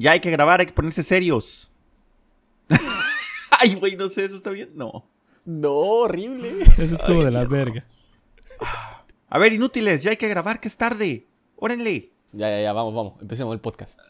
[0.00, 1.70] Ya hay que grabar, hay que ponerse serios.
[3.60, 4.70] Ay, güey, no sé, ¿eso está bien?
[4.74, 5.04] No.
[5.44, 6.62] No, horrible.
[6.62, 7.84] Eso estuvo de la verga.
[9.28, 11.26] A ver, inútiles, ya hay que grabar, que es tarde.
[11.56, 12.12] Órenle.
[12.32, 13.12] Ya, ya, ya, vamos, vamos.
[13.20, 14.00] Empecemos el podcast.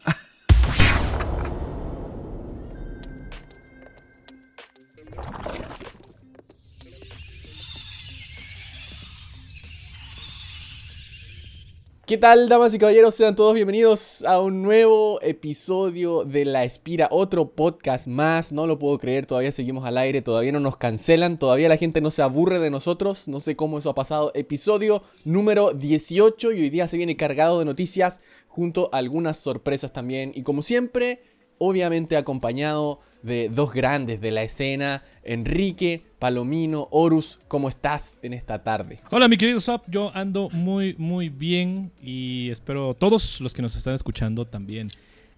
[12.10, 13.14] ¿Qué tal, damas y caballeros?
[13.14, 18.50] Sean todos bienvenidos a un nuevo episodio de La Espira, otro podcast más.
[18.50, 22.00] No lo puedo creer, todavía seguimos al aire, todavía no nos cancelan, todavía la gente
[22.00, 23.28] no se aburre de nosotros.
[23.28, 24.32] No sé cómo eso ha pasado.
[24.34, 29.92] Episodio número 18 y hoy día se viene cargado de noticias junto a algunas sorpresas
[29.92, 30.32] también.
[30.34, 31.22] Y como siempre,
[31.58, 38.62] obviamente acompañado de dos grandes de la escena, Enrique, Palomino, Horus, ¿cómo estás en esta
[38.62, 39.00] tarde?
[39.10, 43.76] Hola mi querido Sop, yo ando muy muy bien y espero todos los que nos
[43.76, 44.88] están escuchando también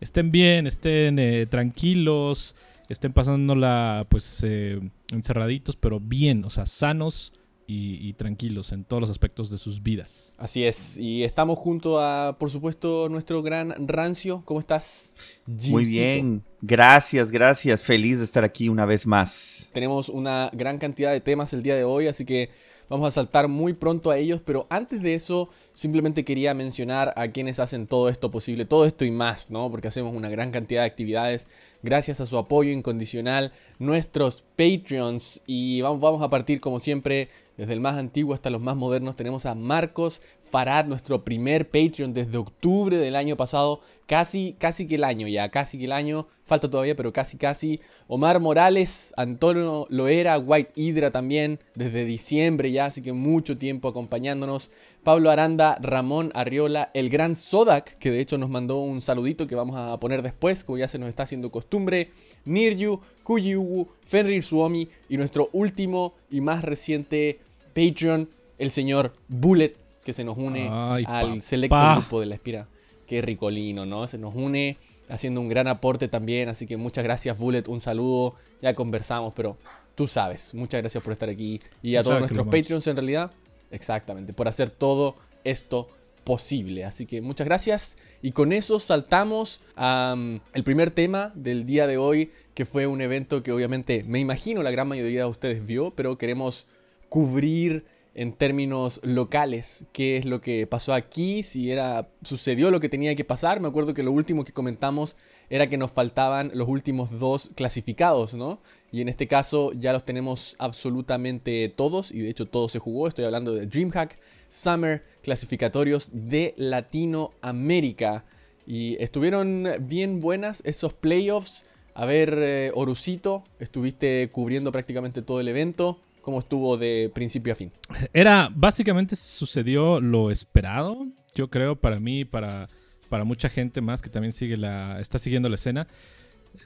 [0.03, 2.57] estén bien, estén eh, tranquilos,
[2.89, 4.81] estén pasándola pues eh,
[5.13, 7.33] encerraditos, pero bien, o sea, sanos
[7.73, 10.35] y, tranquilos en todos los aspectos de sus vidas.
[10.37, 14.43] Así es, y estamos junto a, por supuesto, nuestro gran Rancio.
[14.45, 15.15] ¿Cómo estás?
[15.47, 17.83] Muy bien, gracias, gracias.
[17.83, 19.69] Feliz de estar aquí una vez más.
[19.73, 22.51] Tenemos una gran cantidad de temas el día de hoy, así que
[22.89, 27.29] vamos a saltar muy pronto a ellos, pero antes de eso, simplemente quería mencionar a
[27.29, 29.71] quienes hacen todo esto posible, todo esto y más, ¿no?
[29.71, 31.49] Porque hacemos una gran cantidad de actividades
[31.83, 37.73] gracias a su apoyo incondicional, nuestros Patreons, y vamos, vamos a partir como siempre desde
[37.73, 40.21] el más antiguo hasta los más modernos tenemos a Marcos
[40.53, 43.81] Farad, nuestro primer Patreon desde octubre del año pasado.
[44.07, 46.27] Casi, casi que el año ya, casi que el año.
[46.45, 47.81] Falta todavía, pero casi, casi.
[48.07, 54.71] Omar Morales, Antonio Loera, White Hydra también, desde diciembre ya, así que mucho tiempo acompañándonos.
[55.03, 59.55] Pablo Aranda, Ramón Arriola, el gran Sodak, que de hecho nos mandó un saludito que
[59.55, 62.11] vamos a poner después, como ya se nos está haciendo costumbre.
[62.45, 67.41] Niryu, Kujiugu, Fenrir Suomi y nuestro último y más reciente
[67.75, 68.29] Patreon,
[68.59, 72.69] el señor Bullet, que se nos une al selecto grupo de la Espira.
[73.07, 74.07] Qué ricolino, ¿no?
[74.07, 78.35] Se nos une haciendo un gran aporte también, así que muchas gracias Bullet, un saludo,
[78.63, 79.59] ya conversamos, pero
[79.95, 83.31] tú sabes, muchas gracias por estar aquí y a todos nuestros Patreons en realidad,
[83.71, 85.89] exactamente, por hacer todo esto
[86.25, 86.85] posible.
[86.85, 87.97] Así que muchas gracias.
[88.23, 93.43] Y con eso saltamos al primer tema del día de hoy, que fue un evento
[93.43, 96.67] que obviamente me imagino la gran mayoría de ustedes vio, pero queremos
[97.09, 97.85] cubrir
[98.15, 103.15] en términos locales qué es lo que pasó aquí, si era sucedió lo que tenía
[103.15, 103.61] que pasar.
[103.61, 105.17] Me acuerdo que lo último que comentamos
[105.51, 108.61] era que nos faltaban los últimos dos clasificados, ¿no?
[108.91, 113.09] Y en este caso ya los tenemos absolutamente todos y de hecho todo se jugó.
[113.09, 114.19] Estoy hablando de DreamHack
[114.49, 118.25] Summer clasificatorios de Latinoamérica.
[118.67, 121.65] Y estuvieron bien buenas esos playoffs.
[121.95, 125.99] A ver, eh, Orucito, estuviste cubriendo prácticamente todo el evento.
[126.23, 127.73] ¿Cómo estuvo de principio a fin?
[128.13, 132.69] Era, básicamente sucedió lo esperado, yo creo, para mí, para,
[133.09, 135.89] para mucha gente más que también sigue la, está siguiendo la escena.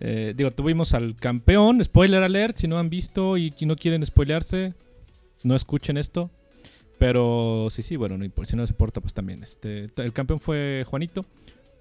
[0.00, 4.75] Eh, digo, tuvimos al campeón, spoiler alert, si no han visto y no quieren spoilearse,
[5.43, 6.31] no escuchen esto.
[6.99, 9.43] Pero sí, sí, bueno, si no les importa, pues también.
[9.43, 11.25] Este, el campeón fue Juanito.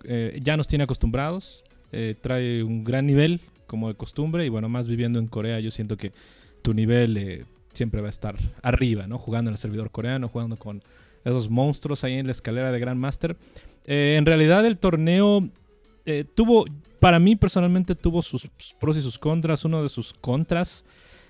[0.03, 1.64] Eh, ya nos tiene acostumbrados.
[1.91, 4.46] Eh, trae un gran nivel, como de costumbre.
[4.46, 6.12] Y bueno, más viviendo en Corea, yo siento que
[6.62, 9.18] tu nivel siempre va a estar arriba, ¿no?
[9.18, 10.81] Jugando en el servidor coreano, jugando con
[11.24, 13.38] esos monstruos ahí en la escalera de Grandmaster.
[13.86, 15.47] en realidad, el torneo
[16.35, 16.66] tuvo,
[17.00, 18.50] para mí personalmente, tuvo sus
[18.80, 19.66] pros y sus contras.
[19.66, 20.85] Uno de sus contras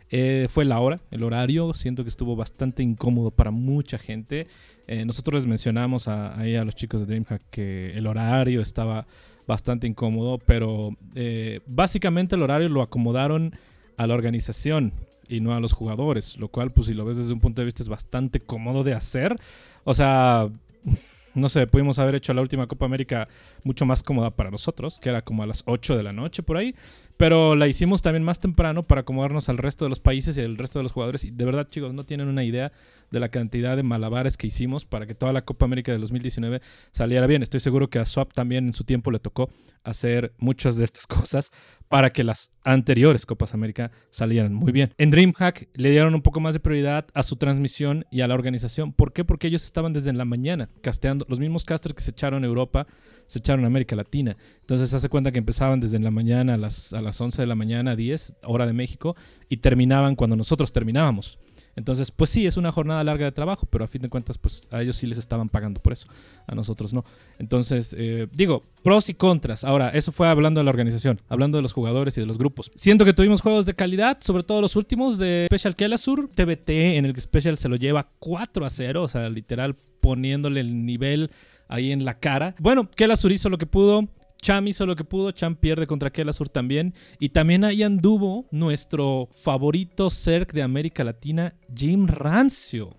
[0.10, 1.74] eh, fue la hora, el horario.
[1.74, 4.48] Siento que estuvo bastante incómodo para mucha gente.
[4.88, 9.08] Eh, nosotros les mencionamos a, ahí a los chicos de DreamHack que el horario estaba
[9.48, 13.54] bastante incómodo, pero eh, básicamente el horario lo acomodaron
[13.98, 14.94] a la organización
[15.28, 17.66] y no a los jugadores, lo cual, pues si lo ves desde un punto de
[17.66, 19.40] vista es bastante cómodo de hacer.
[19.84, 20.50] O sea,
[21.36, 23.28] no sé, pudimos haber hecho la última Copa América
[23.64, 26.58] mucho más cómoda para nosotros, que era como a las 8 de la noche por
[26.58, 26.76] ahí.
[27.18, 30.58] Pero la hicimos también más temprano para acomodarnos al resto de los países y al
[30.58, 31.24] resto de los jugadores.
[31.24, 32.72] Y de verdad, chicos, no tienen una idea
[33.12, 36.62] de la cantidad de malabares que hicimos para que toda la Copa América de 2019
[36.92, 37.44] saliera bien.
[37.44, 39.50] Estoy seguro que a Swap también en su tiempo le tocó
[39.84, 41.52] hacer muchas de estas cosas
[41.88, 44.94] para que las anteriores Copas América salieran muy bien.
[44.98, 48.34] En DreamHack le dieron un poco más de prioridad a su transmisión y a la
[48.34, 48.92] organización.
[48.92, 49.24] ¿Por qué?
[49.24, 51.26] Porque ellos estaban desde la mañana casteando.
[51.30, 52.88] Los mismos casters que se echaron en Europa
[53.28, 54.38] se echaron en América Latina.
[54.62, 57.48] Entonces se hace cuenta que empezaban desde la mañana a las, a las 11 de
[57.48, 59.16] la mañana, 10, hora de México,
[59.50, 61.40] y terminaban cuando nosotros terminábamos.
[61.76, 64.66] Entonces, pues sí, es una jornada larga de trabajo, pero a fin de cuentas, pues
[64.72, 66.08] a ellos sí les estaban pagando por eso,
[66.48, 67.04] a nosotros no.
[67.38, 69.66] Entonces, eh, digo, pros y contras.
[69.66, 72.72] Ahora, eso fue hablando de la organización, hablando de los jugadores y de los grupos.
[72.76, 77.06] Siento que tuvimos juegos de calidad, sobre todo los últimos de Special Kelasur, TBT, en
[77.06, 81.32] el que Special se lo lleva 4 a 0, o sea, literal poniéndole el nivel
[81.68, 82.56] ahí en la cara.
[82.60, 84.08] Bueno, Kelasur hizo lo que pudo.
[84.42, 86.94] Cham hizo lo que pudo, Cham pierde contra Kelasur también.
[87.20, 92.96] Y también ahí anduvo nuestro favorito Cerc de América Latina, Jim Rancio.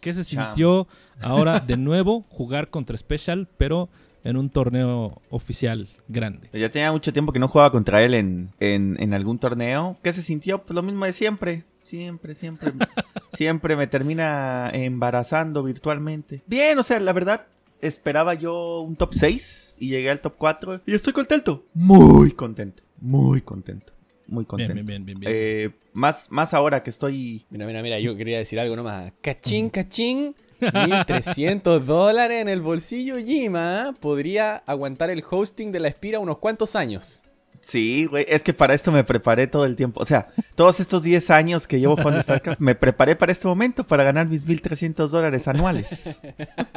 [0.00, 0.88] Que se sintió
[1.20, 3.88] ahora de nuevo jugar contra Special, pero
[4.24, 6.48] en un torneo oficial grande.
[6.52, 9.96] Ya tenía mucho tiempo que no jugaba contra él en, en, algún torneo.
[10.02, 10.62] ¿Qué se sintió?
[10.62, 11.64] Pues lo mismo de siempre.
[11.84, 12.72] Siempre, siempre.
[13.32, 16.42] siempre me termina embarazando virtualmente.
[16.46, 17.46] Bien, o sea, la verdad,
[17.82, 21.66] esperaba yo un top 6 y llegué al top 4 y estoy contento.
[21.74, 22.82] Muy contento.
[22.98, 23.92] Muy contento.
[24.26, 24.72] Muy contento.
[24.72, 25.32] Bien, bien, bien, bien.
[25.34, 27.44] Eh, más, más ahora que estoy...
[27.50, 29.12] Mira, mira, mira, yo quería decir algo nomás.
[29.20, 30.34] Cachín, cachín.
[30.62, 33.94] 1.300 dólares en el bolsillo Jima.
[34.00, 37.24] Podría aguantar el hosting de la Espira unos cuantos años.
[37.62, 40.00] Sí, güey, es que para esto me preparé todo el tiempo.
[40.02, 43.84] O sea, todos estos 10 años que llevo jugando StarCraft, me preparé para este momento
[43.84, 46.18] para ganar mis 1.300 dólares anuales.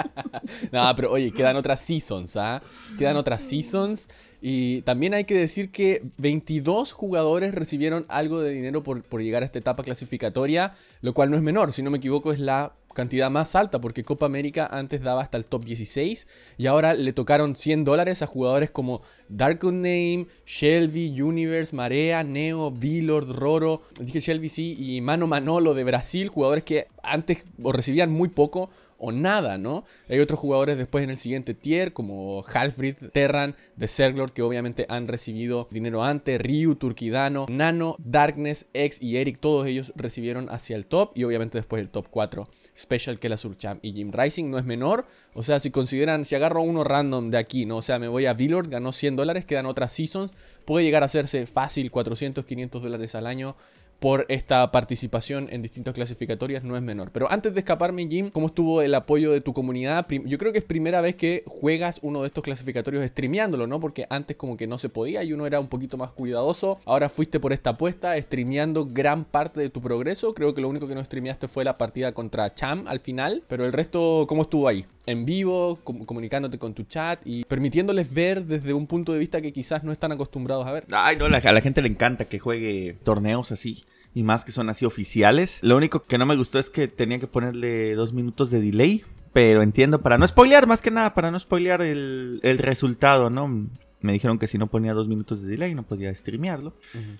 [0.71, 2.61] no, pero oye, quedan otras seasons, ¿ah?
[2.99, 4.09] Quedan otras seasons.
[4.41, 9.41] Y también hay que decir que 22 jugadores recibieron algo de dinero por, por llegar
[9.41, 12.73] a esta etapa clasificatoria, lo cual no es menor, si no me equivoco es la
[12.95, 16.27] cantidad más alta, porque Copa América antes daba hasta el top 16
[16.57, 22.69] y ahora le tocaron 100 dólares a jugadores como Dark Name, Shelby, Universe, Marea, Neo,
[22.69, 28.11] V-Lord, Roro, dije Shelby sí, y Mano Manolo de Brasil, jugadores que antes o recibían
[28.11, 29.83] muy poco o nada, ¿no?
[30.09, 34.85] Hay otros jugadores después en el siguiente tier, como Halfrid, Terran, The Serglord, que obviamente
[34.89, 40.75] han recibido dinero antes, Ryu, Turkidano, Nano, Darkness, X y Eric, todos ellos recibieron hacia
[40.75, 44.49] el top y obviamente después el top 4 Special que la Surcham y Jim Rising
[44.49, 45.05] no es menor.
[45.33, 47.77] O sea, si consideran, si agarro uno random de aquí, ¿no?
[47.77, 50.35] O sea, me voy a Villord, ganó 100 dólares, quedan otras seasons.
[50.65, 53.55] Puede llegar a hacerse fácil 400, 500 dólares al año
[53.99, 57.11] por esta participación en distintas clasificatorias no es menor.
[57.11, 60.05] Pero antes de escaparme, Jim, ¿cómo estuvo el apoyo de tu comunidad?
[60.25, 63.79] Yo creo que es primera vez que juegas uno de estos clasificatorios streameándolo, ¿no?
[63.79, 66.79] Porque antes como que no se podía y uno era un poquito más cuidadoso.
[66.85, 70.33] Ahora fuiste por esta apuesta, streameando gran parte de tu progreso.
[70.33, 73.43] Creo que lo único que no streameaste fue la partida contra Cham al final.
[73.47, 74.85] Pero el resto, ¿cómo estuvo ahí?
[75.05, 79.53] En vivo, comunicándote con tu chat y permitiéndoles ver desde un punto de vista que
[79.53, 80.85] quizás no están acostumbrados a ver.
[80.91, 83.85] Ay, no, a la gente le encanta que juegue torneos así
[84.15, 85.59] y más que son así oficiales.
[85.61, 89.03] Lo único que no me gustó es que tenía que ponerle dos minutos de delay.
[89.33, 93.67] Pero entiendo, para no spoilear, más que nada, para no spoilear el, resultado, ¿no?
[94.05, 96.73] Me dijeron que si no ponía dos minutos de delay no podía streamearlo.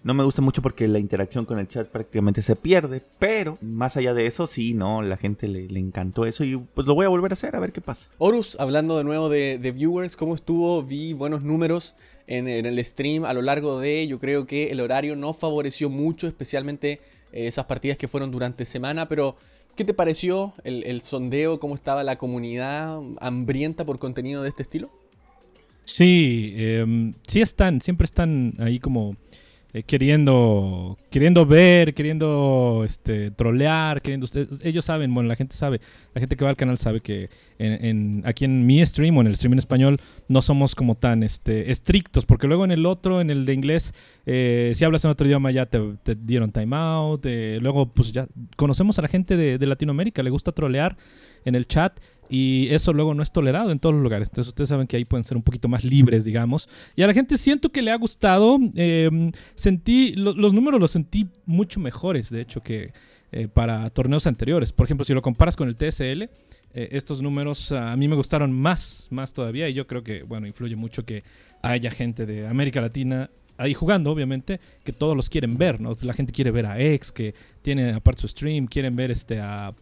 [0.04, 3.02] No me gusta mucho porque la interacción con el chat prácticamente se pierde.
[3.20, 6.96] Pero más allá de eso, sí, no, la gente le, encantó eso y pues lo
[6.96, 8.10] voy a volver a hacer a ver qué pasa.
[8.18, 10.84] Horus, hablando de nuevo de, de viewers, ¿cómo estuvo?
[10.84, 11.96] Vi buenos números
[12.28, 16.28] en, el stream a lo largo de, yo creo que el horario no favoreció mucho,
[16.28, 19.36] especialmente eh, esas partidas que fueron durante semana, pero
[19.76, 21.60] ¿qué te pareció el, sondeo?
[21.60, 24.92] ¿Cómo estaba la comunidad hambrienta por contenido de este estilo?
[25.86, 29.16] Sí, em, sí están, siempre están ahí como
[29.76, 35.82] eh, queriendo queriendo ver, queriendo este trolear, queriendo ustedes ellos saben, bueno, la gente sabe,
[36.14, 37.30] la gente que va al canal sabe que
[37.60, 40.00] en, aquí en mi stream o en el stream en español
[40.30, 43.94] no somos como tan este estrictos, porque luego en el otro, en el de inglés,
[44.26, 45.82] eh, si hablas en otro idioma ya te,
[46.16, 50.96] dieron timeout, eh, luego pues ya conocemos a la gente de Latinoamérica, le gusta trolear
[51.46, 54.30] en el chat y eso luego no es tolerado en todos los lugares.
[54.30, 56.70] Entonces ustedes saben que ahí pueden ser un poquito más libres, digamos.
[56.96, 58.58] Y a la gente siento que le ha gustado.
[58.76, 62.92] Em, sentí, los números los sentí mucho mejores, de hecho, que
[63.32, 64.72] eh, para torneos anteriores.
[64.72, 66.30] Por ejemplo, si lo comparas con el TSL, eh,
[66.92, 69.70] estos números a mí me gustaron más, más todavía.
[69.70, 71.24] Y yo creo que, bueno, influye mucho que
[71.62, 75.92] haya gente de América Latina ahí jugando, obviamente, que todos los quieren ver, ¿no?
[76.02, 79.74] La gente quiere ver a X, que tiene aparte su stream, quieren ver este a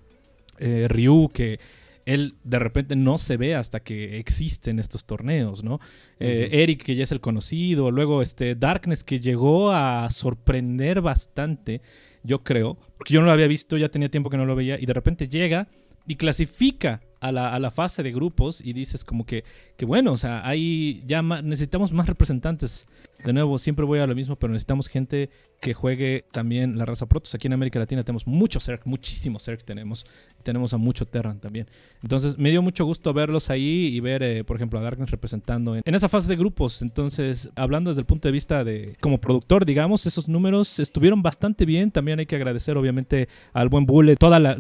[0.60, 1.60] eh, Ryu, que
[2.06, 5.80] él de repente no se ve hasta que existen estos torneos, ¿no?
[6.20, 11.82] Eh, Eric, que ya es el conocido, luego este Darkness, que llegó a sorprender bastante,
[12.24, 14.80] yo creo, porque yo no lo había visto, ya tenía tiempo que no lo veía,
[14.80, 15.68] y de repente llega
[16.06, 19.46] y clasifica a la, fase de grupos y dices como que,
[19.78, 22.86] que bueno, o sea, hay ya necesitamos más representantes.
[23.24, 25.30] De nuevo, siempre voy a lo mismo, pero necesitamos gente
[25.64, 27.36] que juegue también la raza Protoss.
[27.36, 30.06] Aquí en América Latina tenemos mucho Zerg, muchísimo Zerg tenemos.
[30.44, 31.70] Tenemos a mucho Terran también.
[32.02, 35.78] Entonces me dio mucho gusto verlos ahí y ver, eh, por ejemplo, a Darkness representando
[35.78, 36.82] en, esa fase de grupos.
[36.82, 41.66] Entonces, hablando desde el punto de vista de como productor, digamos, esos números estuvieron bastante
[41.66, 41.92] bien.
[41.92, 44.58] También hay que agradecer, obviamente, al buen Bullet, todas las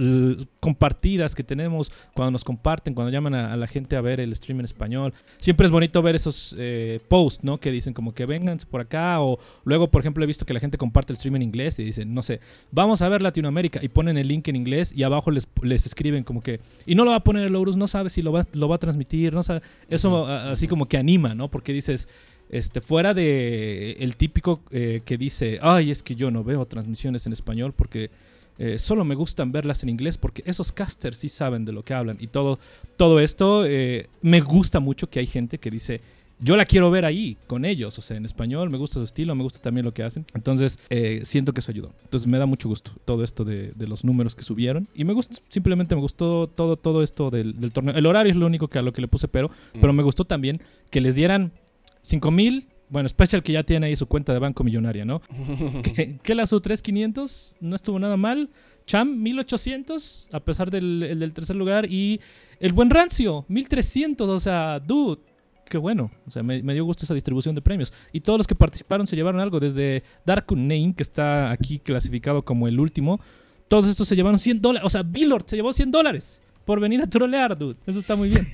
[0.61, 4.59] compartidas que tenemos cuando nos comparten, cuando llaman a, la gente a ver el stream
[4.59, 5.13] en español.
[5.37, 7.59] Siempre es bonito ver esos eh, posts, ¿no?
[7.59, 10.61] Que dicen como que vengan por acá o luego, por ejemplo, he visto que la
[10.61, 12.39] gente comparte el stream en inglés y dicen, no sé,
[12.71, 16.23] vamos a ver Latinoamérica y ponen el link en inglés y abajo les, les escriben
[16.23, 18.45] como que, y no lo va a poner el Horus, no sabe si lo va,
[18.53, 21.49] lo va a transmitir, no sabe, eso así como que anima, ¿no?
[21.49, 22.07] Porque dices,
[22.49, 27.25] este, fuera de el típico eh, que dice, ay, es que yo no veo transmisiones
[27.25, 28.11] en español porque
[28.59, 31.95] eh, solo me gustan verlas en inglés porque esos casters sí saben de lo que
[31.95, 32.59] hablan y todo,
[32.97, 36.01] todo esto eh, me gusta mucho que hay gente que dice,
[36.39, 39.33] yo la quiero ver ahí con ellos, o sea, en español, me gusta su estilo,
[39.35, 40.25] me gusta también lo que hacen.
[40.33, 41.93] Entonces, eh, siento que eso ayudó.
[42.03, 44.87] Entonces, me da mucho gusto todo esto de, los números que subieron.
[44.93, 47.95] Y me gusta, simplemente me gustó todo, todo esto del, torneo.
[47.95, 49.79] El horario es lo único que a lo que le puse pero, mm.
[49.79, 51.51] pero me gustó también que les dieran
[52.01, 55.19] 5 mil bueno, Special que ya tiene ahí su cuenta de banco millonaria, ¿no?
[56.23, 58.51] que, la su 3500 no estuvo nada mal.
[58.85, 62.21] Cham 1800 a pesar del, del tercer lugar y
[62.59, 65.21] el buen Rancio 1300, o sea, dude,
[65.73, 66.11] qué bueno.
[66.27, 67.91] O sea, me, dio gusto esa distribución de premios.
[68.11, 72.45] Y todos los que participaron se llevaron algo, desde Dark Name, que está aquí clasificado
[72.45, 73.19] como el último.
[73.67, 74.85] Todos estos se llevaron 100 dólares.
[74.85, 77.75] O sea, Billord se llevó 100 dólares por venir a trolear, dude.
[77.87, 78.47] Eso está muy bien.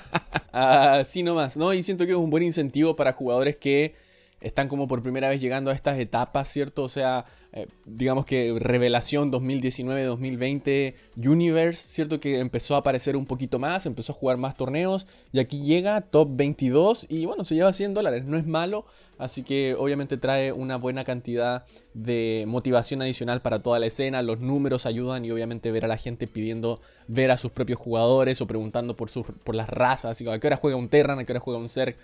[0.52, 1.74] Así nomás, ¿no?
[1.74, 3.94] Y siento que es un buen incentivo para jugadores que
[4.42, 6.82] están como por primera vez llegando a estas etapas, ¿cierto?
[6.82, 12.18] O sea, eh, digamos que revelación 2019-2020 Universe, ¿cierto?
[12.18, 16.00] Que empezó a aparecer un poquito más, empezó a jugar más torneos y aquí llega
[16.00, 18.84] top 22 y bueno, se lleva 100 dólares, no es malo,
[19.18, 24.40] así que obviamente trae una buena cantidad de motivación adicional para toda la escena, los
[24.40, 28.46] números ayudan y obviamente ver a la gente pidiendo ver a sus propios jugadores o
[28.46, 31.40] preguntando por, sus, por las razas, a qué hora juega un Terran, a qué hora
[31.40, 31.96] juega un Zerg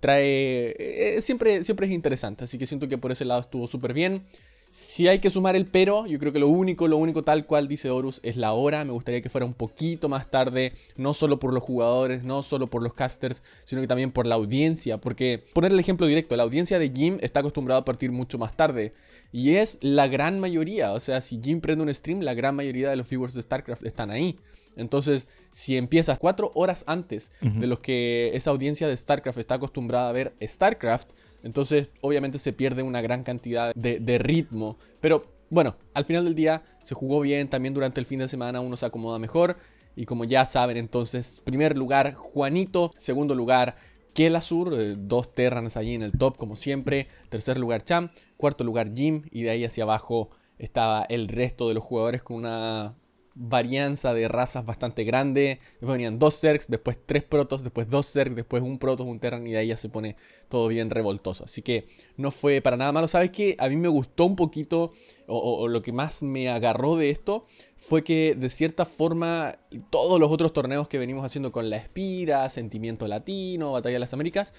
[0.00, 0.74] trae.
[0.78, 2.44] Eh, siempre, siempre es interesante.
[2.44, 4.24] Así que siento que por ese lado estuvo súper bien.
[4.72, 7.68] Si hay que sumar el pero, yo creo que lo único, lo único tal cual
[7.68, 8.86] dice Horus es la hora.
[8.86, 12.68] Me gustaría que fuera un poquito más tarde, no solo por los jugadores, no solo
[12.68, 14.96] por los casters, sino que también por la audiencia.
[14.96, 18.56] Porque, poner el ejemplo directo, la audiencia de Jim está acostumbrada a partir mucho más
[18.56, 18.94] tarde.
[19.30, 20.92] Y es la gran mayoría.
[20.92, 23.84] O sea, si Jim prende un stream, la gran mayoría de los viewers de StarCraft
[23.84, 24.38] están ahí.
[24.76, 30.08] Entonces, si empiezas cuatro horas antes de lo que esa audiencia de StarCraft está acostumbrada
[30.08, 31.10] a ver StarCraft,
[31.44, 34.78] entonces obviamente se pierde una gran cantidad de, ritmo.
[35.00, 38.60] Pero bueno, al final del día se jugó bien, también durante el fin de semana
[38.60, 39.56] uno se acomoda mejor.
[39.94, 43.76] Y como ya saben, entonces, primer lugar Juanito, segundo lugar
[44.14, 48.94] Kelasur, eh, dos Terrans allí en el top como siempre, tercer lugar Cham, cuarto lugar
[48.94, 49.24] Jim.
[49.30, 52.94] Y de ahí hacia abajo estaba el resto de los jugadores con una
[53.34, 55.60] varianza de razas bastante grande.
[55.80, 59.54] Venían dos Zergs, después tres Protos, después dos Zergs, después un Protos, un Terran y
[59.54, 60.16] ahí ya se pone
[60.48, 61.44] todo bien revoltoso.
[61.44, 61.86] Así que
[62.16, 63.08] no fue para nada malo.
[63.08, 63.56] ¿Sabes qué?
[63.58, 64.92] A mí me gustó un poquito,
[65.26, 67.46] o, lo que más me agarró de esto,
[67.76, 69.56] fue que de cierta forma
[69.90, 74.12] todos los otros torneos que venimos haciendo con la Espira, Sentimiento Latino, Batalla de las
[74.12, 74.52] Américas,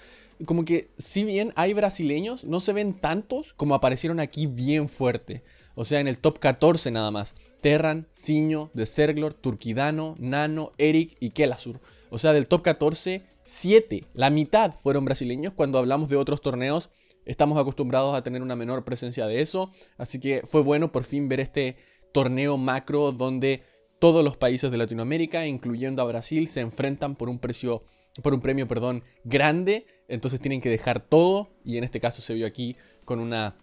[0.46, 5.42] como que si bien hay brasileños, no se ven tantos como aparecieron aquí bien fuerte.
[5.74, 7.34] O sea, en el top 14 nada más.
[7.60, 11.80] Terran, Siño, De Serglor, Turquidano, Nano, Eric y Kelasur.
[12.10, 15.54] O sea, del top 14, 7, la mitad fueron brasileños.
[15.54, 16.90] Cuando hablamos de otros torneos,
[17.24, 19.72] estamos acostumbrados a tener una menor presencia de eso.
[19.96, 21.76] Así que fue bueno por fin ver este
[22.12, 23.62] torneo macro donde
[23.98, 27.82] todos los países de Latinoamérica, incluyendo a Brasil, se enfrentan por un precio
[28.22, 32.34] por un premio, perdón, grande, entonces tienen que dejar todo y en este caso se
[32.34, 33.56] vio aquí con una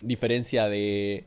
[0.00, 1.24] diferencia de,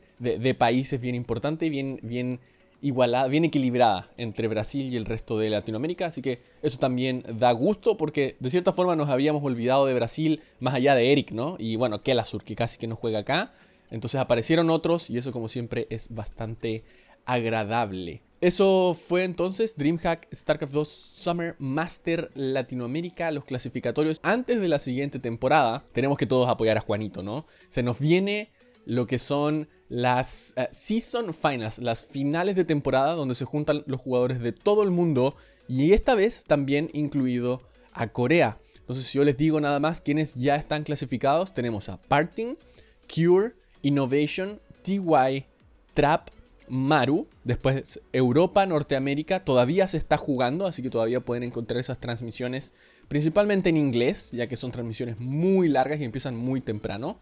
[0.58, 2.40] países bien importante, bien, bien
[2.80, 6.06] igualada, bien equilibrada entre Brasil y el resto de Latinoamérica.
[6.06, 10.42] Así que eso también da gusto porque de cierta forma nos habíamos olvidado de Brasil
[10.60, 11.56] más allá de Eric, ¿no?
[11.58, 13.52] Y bueno, Kelasur, que casi que no juega acá.
[13.90, 16.82] Entonces aparecieron otros y eso como siempre es bastante
[17.24, 18.22] agradable.
[18.40, 24.18] Eso fue entonces DreamHack StarCraft 2 Summer Master Latinoamérica, los clasificatorios.
[24.24, 27.46] Antes de la siguiente temporada, tenemos que todos apoyar a Juanito, ¿no?
[27.68, 28.50] Se nos viene
[28.84, 34.00] lo que son las eh, Season Finals, las finales de temporada donde se juntan los
[34.00, 35.36] jugadores de todo el mundo
[35.68, 37.62] y esta vez también incluido
[37.92, 38.58] a Corea.
[38.80, 42.56] Entonces, si yo les digo nada más quienes ya están clasificados, tenemos a Parting,
[43.08, 45.46] Cure, Innovation, TY,
[45.94, 46.30] Trap,
[46.68, 47.28] Maru.
[47.44, 52.74] Después Europa, Norteamérica, todavía se está jugando, así que todavía pueden encontrar esas transmisiones,
[53.08, 57.18] principalmente en inglés, ya que son transmisiones muy largas y empiezan muy temprano.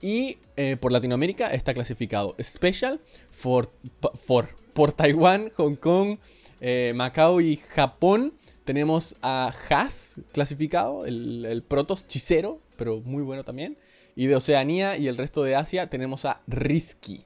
[0.00, 3.00] Y eh, por Latinoamérica está clasificado Special
[3.30, 3.70] for,
[4.14, 6.18] for, por Taiwán, Hong Kong,
[6.60, 8.34] eh, Macao y Japón.
[8.64, 13.78] Tenemos a Haas clasificado, el, el Protos Chisero, pero muy bueno también.
[14.14, 17.24] Y de Oceanía y el resto de Asia tenemos a Risky.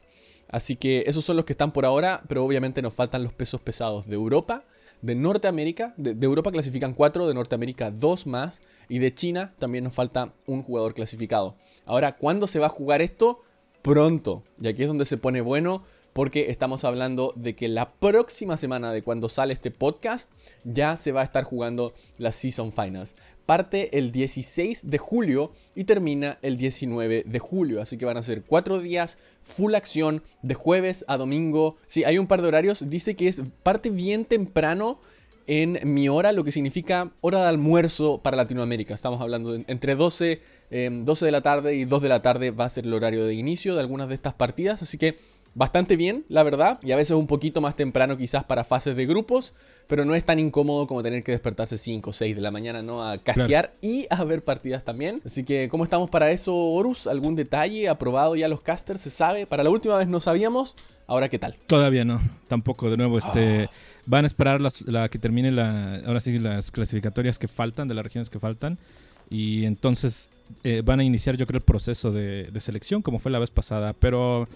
[0.49, 3.61] Así que esos son los que están por ahora, pero obviamente nos faltan los pesos
[3.61, 4.65] pesados de Europa,
[5.03, 5.93] de Norteamérica.
[5.97, 8.63] De, Europa clasifican 4, de Norteamérica 2 más.
[8.89, 11.57] Y de China también nos falta un jugador clasificado.
[11.85, 13.43] Ahora, ¿cuándo se va a jugar esto?
[13.83, 14.45] Pronto.
[14.61, 18.93] Y aquí es donde se pone bueno porque estamos hablando de que la próxima semana
[18.93, 20.31] de cuando sale este podcast
[20.65, 25.85] ya se va a estar jugando las Season Finals parte el 16 de julio y
[25.85, 27.83] termina el 19 de julio.
[27.83, 31.77] Así que van a ser cuatro días full acción de jueves a domingo.
[31.87, 32.89] Sí, hay un par de horarios.
[32.89, 35.01] Dice que es parte bien temprano
[35.47, 38.95] en mi hora, lo que significa hora de almuerzo para Latinoamérica.
[38.95, 42.67] Estamos hablando entre 12, 12 em, de la tarde y 2 de la tarde va
[42.67, 44.83] a ser el horario de inicio de algunas de estas partidas.
[44.83, 45.19] Así que
[45.55, 49.07] bastante bien, la verdad, y a veces un poquito más temprano quizás para fases de
[49.07, 49.53] grupos,
[49.87, 52.83] pero no es tan incómodo como tener que despertarse 5 o 6 de la mañana,
[52.83, 53.07] ¿no?
[53.07, 55.21] A castear y a ver partidas también.
[55.25, 57.07] Así que, ¿cómo estamos para eso, Horus?
[57.07, 57.89] ¿Algún detalle?
[57.89, 59.03] ¿Aprobado ya los casters?
[59.03, 59.47] ¿Se sabe?
[59.47, 61.57] Para la última vez no sabíamos, ahora qué tal.
[61.67, 63.69] Todavía no, tampoco, de nuevo, este...
[64.05, 68.03] Van a esperar la que termine la, ahora sí las clasificatorias que faltan, de las
[68.03, 68.79] regiones que faltan.
[69.31, 70.29] Y entonces
[70.65, 73.51] eh, van a iniciar, yo creo, el proceso de, de selección, como fue la vez
[73.51, 73.93] pasada.
[73.93, 74.49] Pero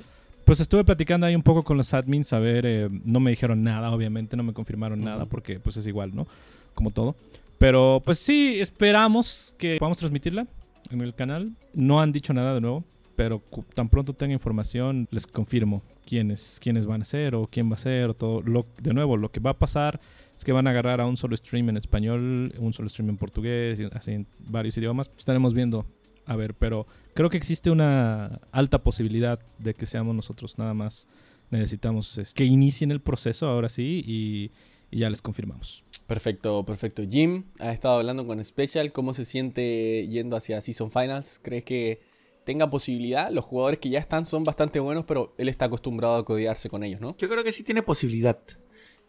[0.47, 3.65] pues estuve platicando ahí un poco con los admins, a ver, eh, no me dijeron
[3.65, 6.29] nada, obviamente, no me confirmaron nada, porque pues es igual, ¿no?
[6.73, 7.17] Como todo.
[7.59, 10.47] Pero pues sí, esperamos que podamos transmitirla
[10.91, 11.53] en el canal.
[11.75, 12.85] No han dicho nada de nuevo,
[13.17, 13.43] pero
[13.75, 17.79] tan pronto tenga información, les confirmo quiénes, quiénes van a ser o quién va a
[17.79, 18.41] ser o todo.
[18.43, 19.99] Lo, de nuevo, lo que va a pasar
[20.37, 23.17] es que van a agarrar a un solo stream en español, un solo stream en
[23.17, 25.11] portugués, así en varios idiomas.
[25.19, 25.87] Estaremos viendo
[26.27, 30.59] a ver, pero creo que existe una alta posibilidad de que seamos nosotros.
[30.59, 31.07] Nada más
[31.51, 34.51] necesitamos que inicien el proceso ahora sí y,
[34.91, 35.85] ya les confirmamos.
[36.07, 37.03] Perfecto, perfecto.
[37.09, 38.93] Jim ha estado hablando con Special.
[38.93, 41.41] ¿Cómo se siente yendo hacia Season Finals?
[41.43, 42.01] ¿Crees que
[42.45, 43.31] tenga posibilidad?
[43.31, 46.83] Los jugadores que ya están son bastante buenos, pero él está acostumbrado a codiarse con
[46.85, 47.17] ellos, ¿no?
[47.19, 48.39] Yo creo que sí tiene posibilidad.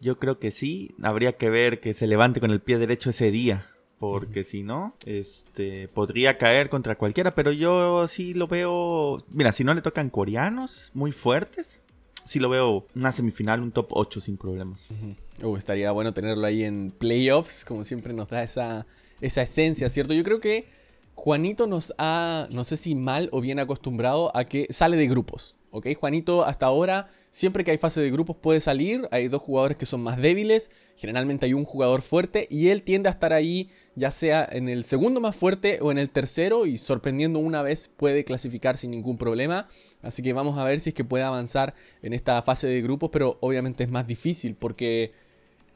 [0.01, 0.91] Yo creo que sí.
[1.01, 3.67] Habría que ver que se levante con el pie derecho ese día
[3.99, 9.63] porque si no, este, podría caer contra cualquiera, pero yo sí lo veo, mira, si
[9.63, 11.79] no le tocan coreanos muy fuertes,
[12.25, 14.87] sí lo veo una semifinal, un top 8 sin problemas.
[15.41, 18.85] uh, estaría bueno tenerlo ahí en playoffs, como siempre nos da esa,
[19.21, 20.13] esa esencia, ¿cierto?
[20.13, 20.67] Yo creo que
[21.15, 25.56] Juanito nos ha, no sé si mal o bien acostumbrado a que sale de grupos,
[25.71, 25.87] ¿ok?
[25.99, 29.85] Juanito hasta ahora Siempre que hay fase de grupos puede salir, hay dos jugadores que
[29.85, 34.09] son más débiles, generalmente hay un jugador fuerte y él tiende a estar ahí ya
[34.09, 38.23] sea en el segundo más fuerte o en el tercero y sorprendiendo una vez puede
[38.23, 39.67] clasificar sin ningún problema.
[40.01, 43.11] Así que vamos a ver si es que puede avanzar en esta fase de grupos,
[43.11, 45.11] pero obviamente es más difícil porque,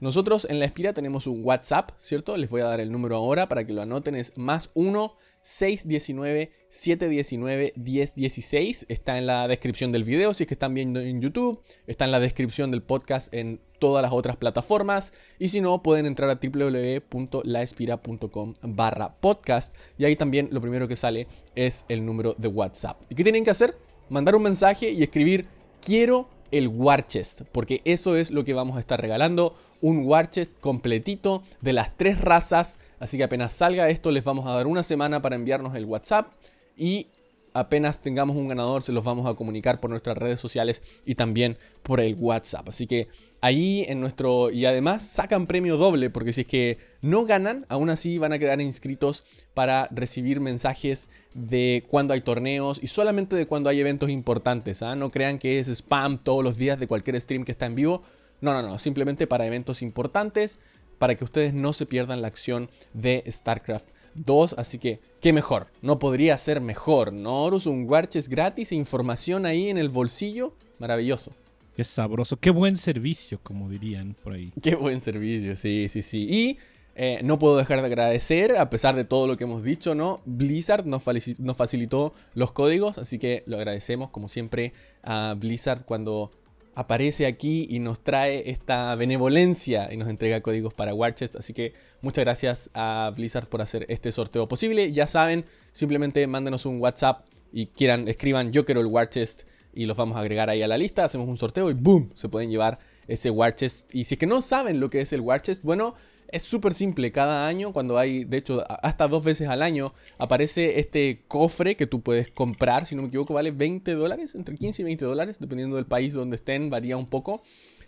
[0.00, 2.36] Nosotros en la Espira tenemos un WhatsApp, ¿cierto?
[2.36, 4.14] Les voy a dar el número ahora para que lo anoten.
[4.14, 5.12] Es más 1
[5.48, 8.84] 619 719 1016.
[8.90, 11.62] Está en la descripción del video si es que están viendo en YouTube.
[11.86, 15.14] Está en la descripción del podcast en todas las otras plataformas.
[15.38, 19.74] Y si no, pueden entrar a www.laespira.com barra podcast.
[19.96, 23.00] Y ahí también lo primero que sale es el número de WhatsApp.
[23.08, 23.74] ¿Y qué tienen que hacer?
[24.10, 25.46] Mandar un mensaje y escribir
[25.80, 30.30] quiero el War Chest, porque eso es lo que vamos a estar regalando, un War
[30.30, 34.66] Chest completito de las tres razas, así que apenas salga esto les vamos a dar
[34.66, 36.32] una semana para enviarnos el WhatsApp
[36.76, 37.08] y
[37.52, 41.58] apenas tengamos un ganador se los vamos a comunicar por nuestras redes sociales y también
[41.82, 42.68] por el WhatsApp.
[42.68, 43.08] Así que
[43.40, 44.50] ahí en nuestro...
[44.50, 48.38] Y además sacan premio doble porque si es que no ganan, aún así van a
[48.38, 54.10] quedar inscritos para recibir mensajes de cuando hay torneos y solamente de cuando hay eventos
[54.10, 54.82] importantes.
[54.82, 54.96] ¿ah?
[54.96, 58.02] No crean que es spam todos los días de cualquier stream que está en vivo.
[58.40, 60.60] No, no, no, simplemente para eventos importantes,
[60.98, 64.54] para que ustedes no se pierdan la acción de StarCraft 2.
[64.58, 65.68] Así que, ¿qué mejor?
[65.82, 67.44] No podría ser mejor, ¿no?
[67.44, 70.54] Horus, un Warches gratis e información ahí en el bolsillo.
[70.78, 71.32] Maravilloso.
[71.76, 74.52] Qué sabroso, qué buen servicio, como dirían por ahí.
[74.60, 76.26] Qué buen servicio, sí, sí, sí.
[76.28, 76.58] Y
[76.96, 80.20] eh, no puedo dejar de agradecer, a pesar de todo lo que hemos dicho, ¿no?
[80.24, 81.04] Blizzard nos,
[81.38, 84.72] nos facilitó los códigos, así que lo agradecemos, como siempre,
[85.04, 86.32] a Blizzard cuando
[86.78, 91.34] aparece aquí y nos trae esta benevolencia y nos entrega códigos para Warchest.
[91.34, 94.92] Así que muchas gracias a Blizzard por hacer este sorteo posible.
[94.92, 99.42] Ya saben, simplemente mándenos un WhatsApp y quieran, escriban yo quiero el Warchest
[99.74, 101.04] y los vamos a agregar ahí a la lista.
[101.04, 102.12] Hacemos un sorteo y ¡boom!
[102.14, 103.92] Se pueden llevar ese Warchest.
[103.92, 105.96] Y si es que no saben lo que es el Warchest, bueno,
[106.28, 110.78] es súper simple, cada año cuando hay, de hecho, hasta dos veces al año, aparece
[110.78, 114.82] este cofre que tú puedes comprar, si no me equivoco, vale 20 dólares, entre 15
[114.82, 117.42] y 20 dólares, dependiendo del país donde estén, varía un poco.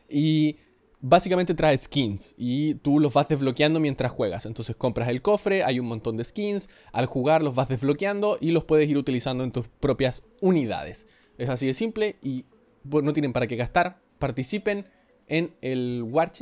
[0.09, 0.57] Y
[1.01, 4.47] básicamente trae skins y tú los vas desbloqueando mientras juegas.
[4.47, 8.51] Entonces compras el cofre, hay un montón de skins, al jugar los vas desbloqueando y
[8.53, 11.07] los puedes ir utilizando en tus propias unidades.
[11.39, 12.45] Es así de simple y
[12.85, 14.01] no tienen para qué gastar.
[14.19, 14.87] Participen
[15.27, 16.33] en el War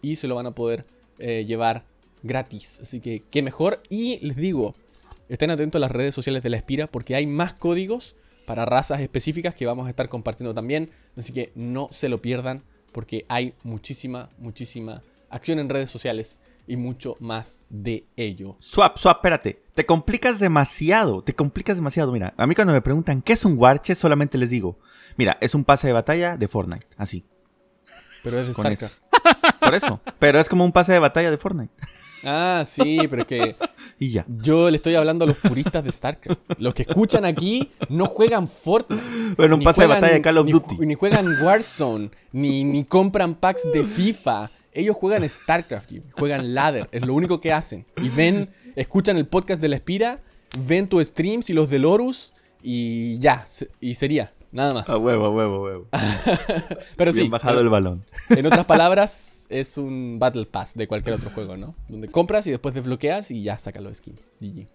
[0.00, 0.86] y se lo van a poder
[1.18, 1.84] eh, llevar
[2.22, 2.80] gratis.
[2.82, 3.82] Así que qué mejor.
[3.88, 4.74] Y les digo,
[5.28, 9.00] estén atentos a las redes sociales de la Espira porque hay más códigos para razas
[9.00, 10.90] específicas que vamos a estar compartiendo también.
[11.16, 16.76] Así que no se lo pierdan porque hay muchísima, muchísima acción en redes sociales y
[16.76, 18.56] mucho más de ello.
[18.60, 19.62] Swap, swap, espérate.
[19.74, 21.22] Te complicas demasiado.
[21.22, 22.12] Te complicas demasiado.
[22.12, 24.78] Mira, a mí cuando me preguntan qué es un Warche, solamente les digo,
[25.16, 26.86] mira, es un pase de batalla de Fortnite.
[26.96, 27.24] Así.
[28.22, 29.02] Pero es de StarCraft.
[29.60, 30.00] Por eso.
[30.18, 31.72] Pero es como un pase de batalla de Fortnite.
[32.24, 33.56] Ah, sí, pero que.
[33.98, 34.24] y ya.
[34.28, 36.40] Yo le estoy hablando a los puristas de StarCraft.
[36.58, 39.02] Los que escuchan aquí no juegan Fortnite.
[39.36, 40.76] Bueno, un pase de batalla de Call of Duty.
[40.78, 44.50] Ni juegan Warzone, ni, ni compran packs de FIFA.
[44.72, 46.88] Ellos juegan StarCraft, juegan Ladder.
[46.92, 47.84] Es lo único que hacen.
[48.00, 50.20] Y ven, escuchan el podcast de la Espira,
[50.66, 53.44] ven tus streams y los de Lorus, y ya.
[53.80, 54.32] Y sería.
[54.50, 54.88] Nada más.
[54.88, 55.86] A huevo, a huevo, a huevo.
[56.96, 57.28] Pero sí.
[57.28, 58.04] bajado el balón.
[58.30, 61.74] En otras palabras, es un Battle Pass de cualquier otro juego, ¿no?
[61.88, 64.30] Donde compras y después desbloqueas y ya sacas los skins.
[64.40, 64.66] GG.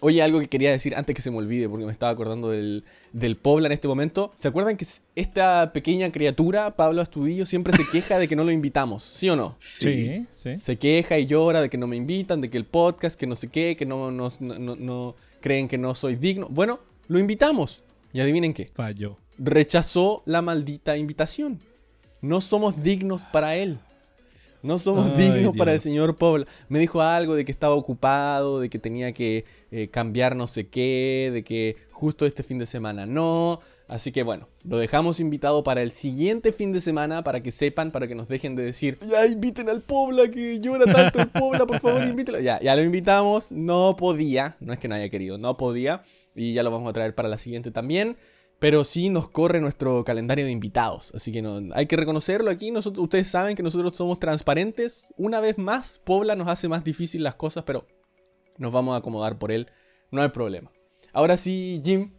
[0.00, 2.84] Oye, algo que quería decir antes que se me olvide, porque me estaba acordando del,
[3.12, 4.30] del Pobla en este momento.
[4.36, 8.50] ¿Se acuerdan que esta pequeña criatura, Pablo Astudillo, siempre se queja de que no lo
[8.50, 9.02] invitamos?
[9.02, 9.56] ¿Sí o no?
[9.60, 10.56] Sí, sí.
[10.56, 13.36] Se queja y llora de que no me invitan, de que el podcast, que no
[13.36, 16.46] sé qué, que no, no, no, no creen que no soy digno.
[16.50, 17.82] Bueno, lo invitamos.
[18.16, 18.70] Y adivinen qué.
[18.72, 19.18] Falló.
[19.36, 21.60] Rechazó la maldita invitación.
[22.22, 23.78] No somos dignos para él.
[24.62, 26.46] No somos dignos para el señor Pobla.
[26.70, 30.68] Me dijo algo de que estaba ocupado, de que tenía que eh, cambiar no sé
[30.68, 33.60] qué, de que justo este fin de semana no.
[33.86, 37.90] Así que bueno, lo dejamos invitado para el siguiente fin de semana para que sepan,
[37.90, 41.66] para que nos dejen de decir, ya inviten al Pobla, que llora tanto el Pobla,
[41.66, 42.40] por favor invítelo.
[42.40, 46.02] Ya, ya lo invitamos, no podía, no es que no haya querido, no podía
[46.36, 48.16] y ya lo vamos a traer para la siguiente también.
[48.58, 51.12] Pero sí nos corre nuestro calendario de invitados.
[51.14, 52.70] Así que no, hay que reconocerlo aquí.
[52.70, 55.12] Nosotros, ustedes saben que nosotros somos transparentes.
[55.16, 57.86] Una vez más, Pobla nos hace más difícil las cosas, pero
[58.56, 59.68] nos vamos a acomodar por él.
[60.10, 60.70] No hay problema.
[61.12, 62.12] Ahora sí, Jim,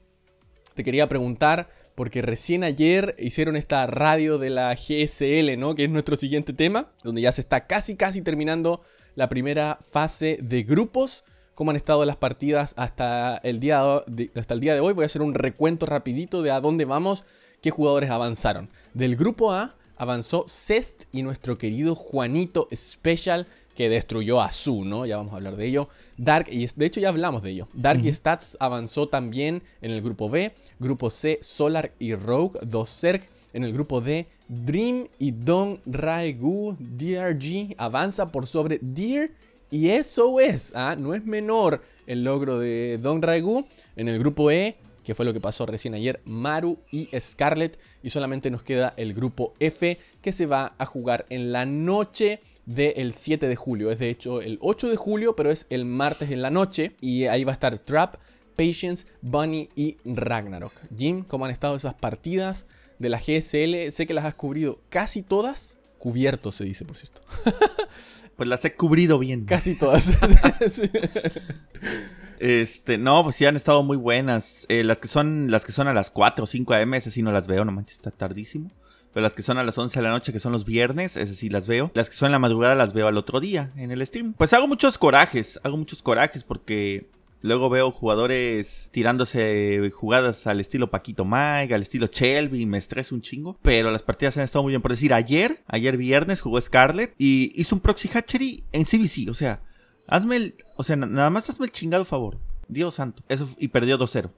[0.76, 5.74] te quería preguntar, porque recién ayer hicieron esta radio de la GSL, ¿no?
[5.74, 8.82] Que es nuestro siguiente tema, donde ya se está casi, casi terminando
[9.16, 11.24] la primera fase de grupos
[11.58, 14.94] cómo han estado las partidas hasta el, día de, hasta el día de hoy.
[14.94, 17.24] Voy a hacer un recuento rapidito de a dónde vamos,
[17.64, 18.70] qué jugadores avanzaron.
[18.94, 25.08] Del grupo A avanzó Cest y nuestro querido Juanito Special que destruyó a Su, ¿no?
[25.08, 25.90] Ya vamos a hablar de ello.
[26.16, 27.68] Dark, y de hecho ya hablamos de ello.
[27.74, 30.54] Dark y Stats avanzó también en el grupo B.
[30.78, 33.24] Grupo C, Solar y Rogue, dos Zerg.
[33.54, 39.32] En el grupo D, Dream y Don Raegu DRG avanza por sobre Deer
[39.70, 40.96] y eso es, ¿ah?
[40.98, 45.34] no es menor el logro de Don Raegu en el grupo E, que fue lo
[45.34, 47.80] que pasó recién ayer, Maru y Scarlet.
[48.04, 52.42] Y solamente nos queda el grupo F, que se va a jugar en la noche
[52.66, 53.90] del 7 de julio.
[53.90, 56.98] Es de hecho el 8 de julio, pero es el martes en la noche.
[57.00, 58.18] Y ahí va a estar Trap,
[58.58, 60.74] Patience, Bunny y Ragnarok.
[60.96, 62.66] Jim, ¿cómo han estado esas partidas
[63.00, 63.92] de la GSL?
[63.92, 65.78] Sé que las has cubrido casi todas.
[66.00, 67.22] Cubierto se dice, por cierto.
[68.38, 69.46] Pues las he cubrido bien.
[69.46, 70.12] Casi todas.
[72.40, 74.68] Este, no, pues sí han estado muy buenas.
[74.70, 77.24] Eh, las que son las que son a las 4 o 5 am, esas sí
[77.24, 78.70] no las veo, no manches, está tardísimo.
[79.12, 81.38] Pero las que son a las 11 de la noche, que son los viernes, esas
[81.38, 81.90] sí las veo.
[81.96, 84.34] Las que son en la madrugada las veo al otro día en el stream.
[84.34, 87.10] Pues hago muchos corajes, hago muchos corajes porque
[87.42, 93.22] Luego veo jugadores tirándose jugadas al estilo Paquito Mike, al estilo Shelby, me estresa un
[93.22, 93.58] chingo.
[93.62, 94.82] Pero las partidas han estado muy bien.
[94.82, 99.30] Por decir, ayer, ayer viernes jugó Scarlett y hizo un proxy hatchery en CBC.
[99.30, 99.62] O sea,
[100.08, 102.40] hazme el, o sea, nada más hazme el chingado favor.
[102.68, 103.24] Dios santo.
[103.30, 104.32] Eso, y perdió 2-0.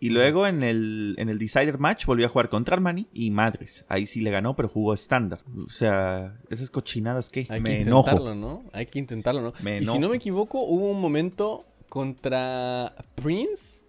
[0.00, 3.84] Y luego en el, en el Decider Match volvió a jugar contra Armani y Madres.
[3.88, 5.40] Ahí sí le ganó, pero jugó estándar.
[5.66, 8.08] O sea, esas cochinadas que Hay me que enojo.
[8.08, 8.62] intentarlo, ¿no?
[8.72, 9.52] Hay que intentarlo, ¿no?
[9.60, 10.00] Me y si enojo.
[10.00, 13.84] no me equivoco, hubo un momento contra Prince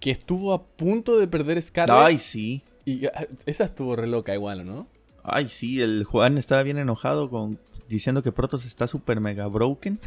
[0.00, 1.98] que estuvo a punto de perder Scarlett.
[1.98, 2.62] Ay, sí.
[2.84, 4.88] Y ah, esa estuvo re loca igual, ¿no?
[5.22, 9.98] Ay, sí, el Juan estaba bien enojado con diciendo que Protoss está super mega broken.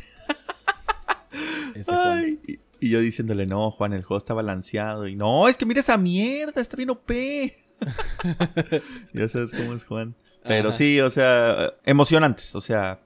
[1.75, 2.17] Ese Juan.
[2.17, 5.07] Ay, y, y yo diciéndole, no, Juan, el juego está balanceado.
[5.07, 7.11] Y no, es que mira esa mierda, está bien OP.
[9.13, 10.15] ya sabes cómo es Juan.
[10.43, 10.77] Pero Ajá.
[10.77, 12.99] sí, o sea, emocionantes, o sea,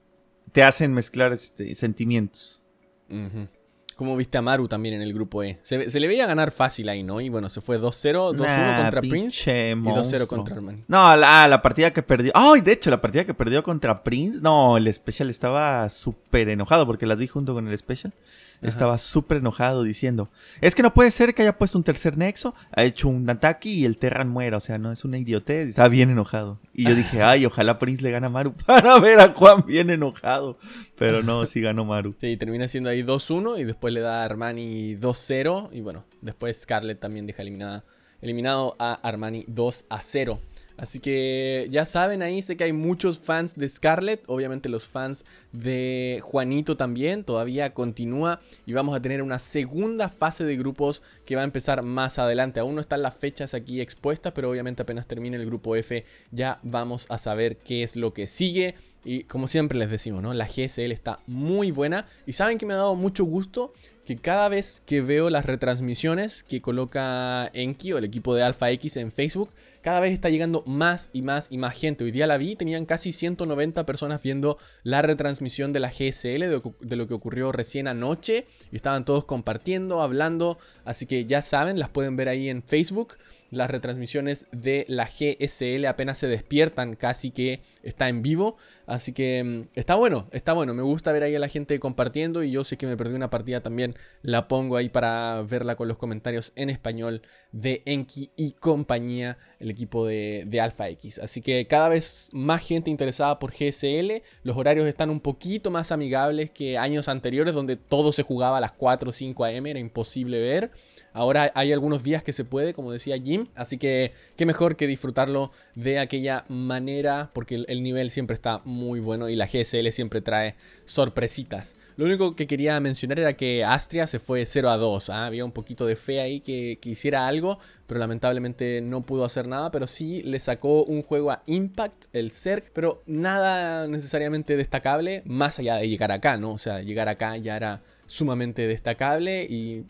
[0.52, 2.62] te hacen mezclar este, sentimientos.
[3.10, 3.48] Ujú.
[3.96, 5.58] ¿Cómo viste a Maru también en el grupo E?
[5.62, 7.18] Se, se le veía ganar fácil ahí, ¿no?
[7.22, 10.26] Y bueno, se fue 2-0, 2-1 Nah, contra Prince pinche y 2-0 monstruo.
[10.28, 10.82] contra Armani.
[10.86, 12.30] No, la, la partida que perdió.
[12.34, 14.40] Ay, de hecho, la partida que perdió contra Prince.
[14.42, 18.12] No, el Special estaba súper enojado porque las vi junto con el Special.
[18.58, 18.68] Ajá.
[18.68, 22.54] Estaba súper enojado diciendo: Es que no puede ser que haya puesto un tercer nexo,
[22.72, 24.56] ha hecho un ataque y el Terran muera.
[24.56, 25.68] O sea, no es una idiotez.
[25.68, 26.60] Estaba bien enojado.
[26.72, 29.90] Y yo dije: Ay, ojalá Prince le gane a Maru para ver a Juan bien
[29.90, 30.58] enojado.
[30.96, 32.14] Pero no, sí ganó Maru.
[32.18, 35.70] Sí, termina siendo ahí 2-1 y después le da a Armani 2-0.
[35.72, 37.84] Y bueno, después Scarlett también deja eliminada,
[38.20, 40.38] eliminado a Armani 2-0.
[40.76, 45.24] Así que ya saben ahí, sé que hay muchos fans de Scarlett, obviamente los fans
[45.52, 51.34] de Juanito también, todavía continúa y vamos a tener una segunda fase de grupos que
[51.34, 52.60] va a empezar más adelante.
[52.60, 56.58] Aún no están las fechas aquí expuestas, pero obviamente apenas termine el grupo F ya
[56.62, 58.74] vamos a saber qué es lo que sigue.
[59.04, 60.34] Y como siempre les decimos, ¿no?
[60.34, 62.06] La GSL está muy buena.
[62.26, 63.72] Y saben que me ha dado mucho gusto
[64.06, 68.70] que cada vez que veo las retransmisiones que coloca Enki o el equipo de Alpha
[68.70, 69.50] X en Facebook,
[69.82, 72.04] cada vez está llegando más y más y más gente.
[72.04, 76.96] Hoy día la vi, tenían casi 190 personas viendo la retransmisión de la GSL, de,
[76.96, 78.46] lo que ocurrió recién anoche.
[78.70, 80.58] Y estaban todos compartiendo, hablando.
[80.84, 83.14] Así que ya saben, las pueden ver ahí en Facebook.
[83.50, 88.56] Las retransmisiones de la GSL apenas se despiertan, casi que está en vivo.
[88.86, 90.74] Así que mm, está bueno, está bueno.
[90.74, 92.42] Me gusta ver ahí a la gente compartiendo.
[92.42, 93.94] Y yo sé que me perdí una partida también.
[94.22, 99.70] La pongo ahí para verla con los comentarios en español de Enki y compañía, el
[99.70, 101.20] equipo de, de Alpha X.
[101.20, 104.22] Así que cada vez más gente interesada por GSL.
[104.42, 108.60] Los horarios están un poquito más amigables que años anteriores, donde todo se jugaba a
[108.60, 109.66] las 4 o 5 am.
[109.66, 110.70] Era imposible ver.
[111.16, 114.86] Ahora hay algunos días que se puede, como decía Jim, así que qué mejor que
[114.86, 119.90] disfrutarlo de aquella manera, porque el, el nivel siempre está muy bueno y la GSL
[119.92, 121.74] siempre trae sorpresitas.
[121.96, 125.24] Lo único que quería mencionar era que Astria se fue 0 a 2, ¿ah?
[125.24, 129.48] había un poquito de fe ahí que, que hiciera algo, pero lamentablemente no pudo hacer
[129.48, 135.22] nada, pero sí le sacó un juego a Impact, el CERC, pero nada necesariamente destacable,
[135.24, 136.52] más allá de llegar acá, ¿no?
[136.52, 139.86] O sea, llegar acá ya era sumamente destacable y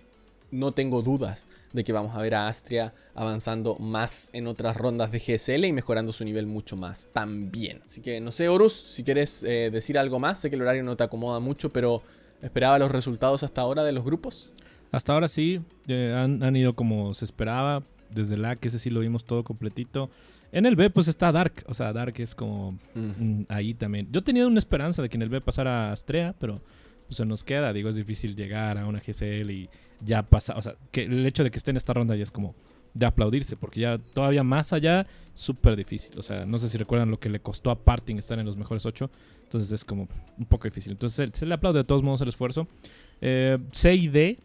[0.56, 5.12] no tengo dudas de que vamos a ver a Astria avanzando más en otras rondas
[5.12, 7.82] de GSL y mejorando su nivel mucho más también.
[7.86, 10.82] Así que no sé, Horus, si quieres eh, decir algo más, sé que el horario
[10.82, 12.02] no te acomoda mucho, pero
[12.42, 14.52] esperaba los resultados hasta ahora de los grupos.
[14.92, 17.82] Hasta ahora sí, eh, han, han ido como se esperaba.
[18.08, 20.08] Desde la que ese sí lo vimos todo completito.
[20.52, 21.64] En el B, pues está Dark.
[21.66, 24.08] O sea, Dark es como mm, ahí también.
[24.10, 26.60] Yo tenía una esperanza de que en el B pasara Astrea, pero
[27.06, 27.72] pues se nos queda.
[27.72, 29.68] Digo, es difícil llegar a una GCL y
[30.00, 30.54] ya pasa.
[30.56, 32.54] O sea, que el hecho de que esté en esta ronda ya es como
[32.94, 36.18] de aplaudirse, porque ya todavía más allá, súper difícil.
[36.18, 38.56] O sea, no sé si recuerdan lo que le costó a Parting estar en los
[38.56, 39.10] mejores ocho.
[39.42, 40.92] Entonces es como un poco difícil.
[40.92, 42.66] Entonces se, se le aplaude de todos modos el esfuerzo.
[43.20, 44.38] Eh, C y D,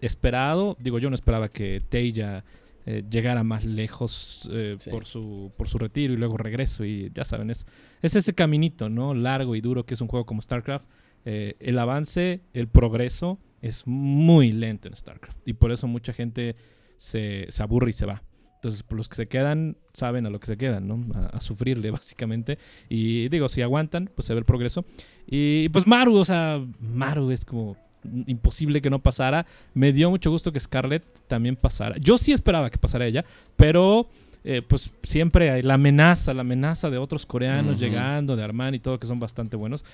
[0.00, 0.76] esperado.
[0.80, 2.44] Digo, yo no esperaba que Teija
[2.86, 4.90] eh, llegara más lejos eh, Sí.
[4.90, 6.84] por, su, por su retiro y luego regreso.
[6.84, 7.66] Y ya saben, es,
[8.02, 9.14] es ese caminito, ¿no?
[9.14, 10.84] Largo y duro que es un juego como StarCraft.
[11.26, 15.46] Eh, el avance, el progreso es muy lento en StarCraft.
[15.46, 16.56] Y por eso mucha gente
[16.96, 18.22] se, se aburre y se va.
[18.54, 21.04] Entonces, por los que se quedan, saben a lo que se quedan, ¿no?
[21.14, 22.58] A, a sufrirle, básicamente.
[22.88, 24.84] Y digo, si aguantan, pues se ve el progreso.
[25.26, 27.76] Y pues Maru, o sea, Maru es como
[28.26, 29.46] imposible que no pasara.
[29.74, 31.96] Me dio mucho gusto que Scarlett también pasara.
[31.98, 33.24] Yo sí esperaba que pasara ella,
[33.56, 34.08] pero
[34.44, 38.80] eh, pues siempre hay la amenaza, la amenaza de otros coreanos llegando, de Armani y
[38.80, 39.84] todo, que son bastante buenos.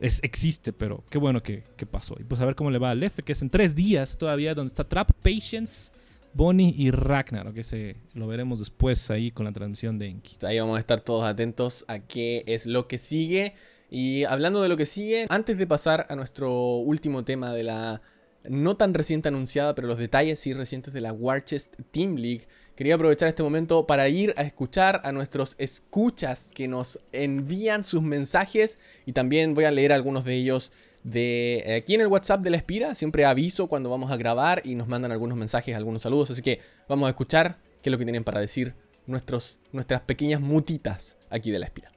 [0.00, 2.16] Es, existe, pero qué bueno que, que, pasó.
[2.18, 4.54] Y pues a ver cómo le va al F, que es en tres días todavía,
[4.54, 5.92] donde está Trap, Patience,
[6.32, 10.36] Bonnie y Ragnar, que se lo veremos después ahí con la transmisión de Enki.
[10.46, 13.54] Ahí vamos a estar todos atentos a qué es lo que sigue.
[13.90, 18.00] Y hablando de lo que sigue, antes de pasar a nuestro último tema de la
[18.48, 22.46] no tan reciente anunciada, pero los detalles sí recientes de la Warchest Team League,
[22.80, 28.00] quería aprovechar este momento para ir a escuchar a nuestros escuchas que nos envían sus
[28.00, 32.40] mensajes y también voy a leer algunos de ellos de eh, aquí en el WhatsApp
[32.40, 32.94] de la Espira.
[32.94, 36.30] Siempre aviso cuando vamos a grabar y nos mandan algunos mensajes, algunos saludos.
[36.30, 38.72] Así que vamos a escuchar qué es lo que tienen para decir
[39.06, 41.92] nuestros, nuestras pequeñas mutitas aquí de la Espira.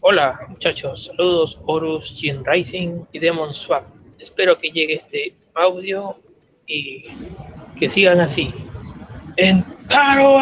[0.00, 3.82] Hola muchachos, saludos Horus, Gin Rising y Demon Swap.
[4.20, 6.16] Espero que llegue este audio
[6.68, 7.02] y
[7.80, 8.54] que sigan así.
[9.36, 10.38] En Taro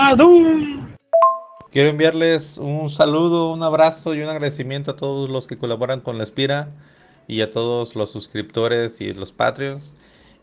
[1.71, 6.19] Quiero enviarles un saludo, un abrazo y un agradecimiento a todos los que colaboran con
[6.19, 6.69] la Espira
[7.27, 9.97] y a todos los suscriptores y los Patreons.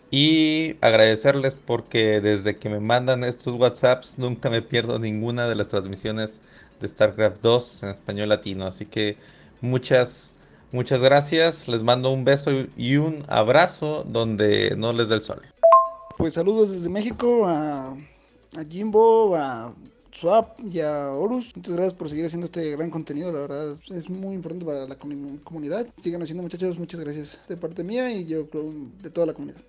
[0.10, 5.68] Y agradecerles porque desde que me mandan estos WhatsApps nunca me pierdo ninguna de las
[5.68, 6.42] transmisiones
[6.80, 8.66] de StarCraft 2 en español latino.
[8.66, 9.18] Así que
[9.62, 10.34] muchas,
[10.72, 11.68] muchas gracias.
[11.68, 15.44] Les mando un beso y un abrazo donde no les dé el sol.
[16.18, 17.96] Pues saludos desde México a,
[18.58, 19.74] a Jimbo, a
[20.12, 21.56] Swap y a Horus.
[21.56, 23.32] Muchas gracias por seguir haciendo este gran contenido.
[23.32, 25.88] La verdad es muy importante para la comunidad.
[26.00, 26.78] Sigan haciendo muchachos.
[26.78, 29.62] Muchas gracias de parte mía y yo creo de toda la comunidad.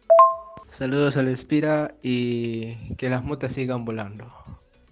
[0.71, 4.33] Saludos al Espira y que las motas sigan volando.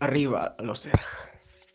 [0.01, 1.01] Arriba los Zerg.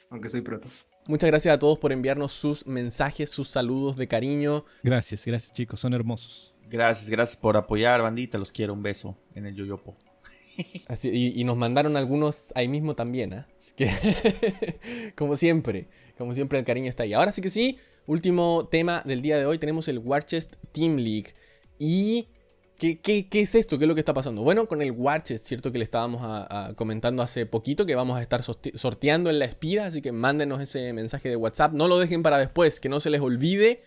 [0.10, 0.86] Aunque soy protos.
[1.08, 4.66] Muchas gracias a todos por enviarnos sus mensajes, sus saludos de cariño.
[4.84, 6.54] Gracias, gracias chicos, son hermosos.
[6.70, 8.38] Gracias, gracias por apoyar, bandita.
[8.38, 8.74] Los quiero.
[8.74, 9.96] Un beso en el yoyopo.
[11.04, 13.46] Y, nos mandaron algunos ahí mismo también, ¿eh?
[15.16, 15.88] Como siempre,
[16.18, 17.14] como siempre el cariño está ahí.
[17.14, 21.34] Ahora sí que sí, último tema del día de hoy, tenemos el Warchest Team League.
[21.80, 22.28] Y,
[22.78, 23.78] ¿qué, qué, es esto?
[23.78, 24.44] ¿Qué es lo que está pasando?
[24.44, 25.72] Bueno, con el Warchest, ¿cierto?
[25.72, 30.02] Que le estábamos comentando hace poquito, que vamos a estar sorteando en la espira, así
[30.02, 31.74] que mándenos ese mensaje de WhatsApp.
[31.74, 33.84] No lo dejen para después, que no se les olvide.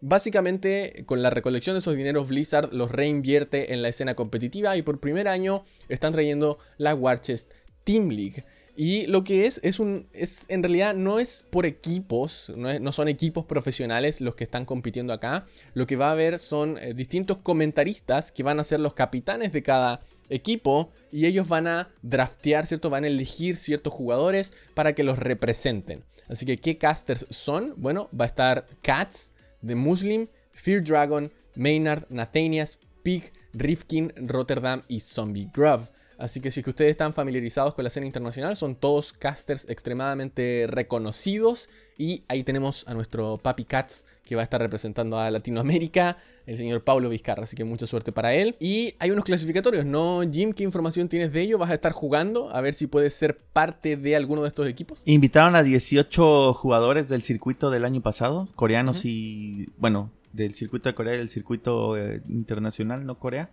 [0.00, 4.82] Básicamente, con la recolección de esos dineros, Blizzard los reinvierte en la escena competitiva y
[4.82, 7.52] por primer año están trayendo la Warchest
[7.84, 8.44] Team League.
[8.76, 10.08] Y lo que es, es un.
[10.14, 15.12] Es, en realidad no es por equipos, no, son equipos profesionales los que están compitiendo
[15.12, 15.46] acá.
[15.74, 19.52] Lo que va a haber son eh, distintos comentaristas que van a ser los capitanes
[19.52, 22.88] de cada equipo y ellos van a draftear, ¿cierto?
[22.88, 26.04] Van a elegir ciertos jugadores para que los representen.
[26.30, 27.74] Así que, ¿qué casters son?
[27.76, 35.00] Bueno, va a estar Cats, The Muslim, Fear Dragon, Maynard, Nathanias, Pig, Rifkin, Rotterdam y
[35.00, 35.90] Zombie Grove.
[36.20, 40.66] Así que si que ustedes están familiarizados con la escena internacional, son todos casters extremadamente
[40.68, 41.70] reconocidos.
[41.96, 46.58] Y ahí tenemos a nuestro Papi Cats, que va a estar representando a Latinoamérica, el
[46.58, 47.44] señor Paulo Vizcarra.
[47.44, 48.54] Así que mucha suerte para él.
[48.60, 50.52] Y hay unos clasificatorios, ¿no, Jim?
[50.52, 51.56] ¿Qué información tienes de ello?
[51.56, 52.54] ¿Vas a estar jugando?
[52.54, 55.02] A ver si puedes ser parte de alguno de estos equipos.
[55.06, 60.94] Invitaron a 18 jugadores del circuito del año pasado, coreanos y, bueno, del circuito de
[60.94, 63.50] Corea y del circuito eh, internacional, no Corea.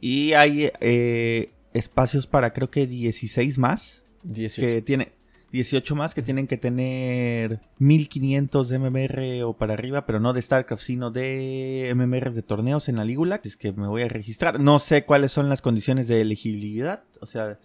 [0.00, 4.02] Y hay eh, espacios para creo que 16 más.
[4.24, 4.74] 18.
[4.74, 5.12] Que tiene
[5.52, 10.40] 18 más que tienen que tener 1500 de MMR o para arriba, pero no de
[10.40, 13.40] StarCraft, sino de MMR de torneos en la Lígula.
[13.44, 14.60] Es que me voy a registrar.
[14.60, 17.04] No sé cuáles son las condiciones de elegibilidad.
[17.20, 17.58] O sea,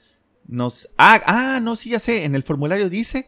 [0.47, 0.89] nos.
[0.97, 2.25] Ah, ah, no, sí, ya sé.
[2.25, 3.27] En el formulario dice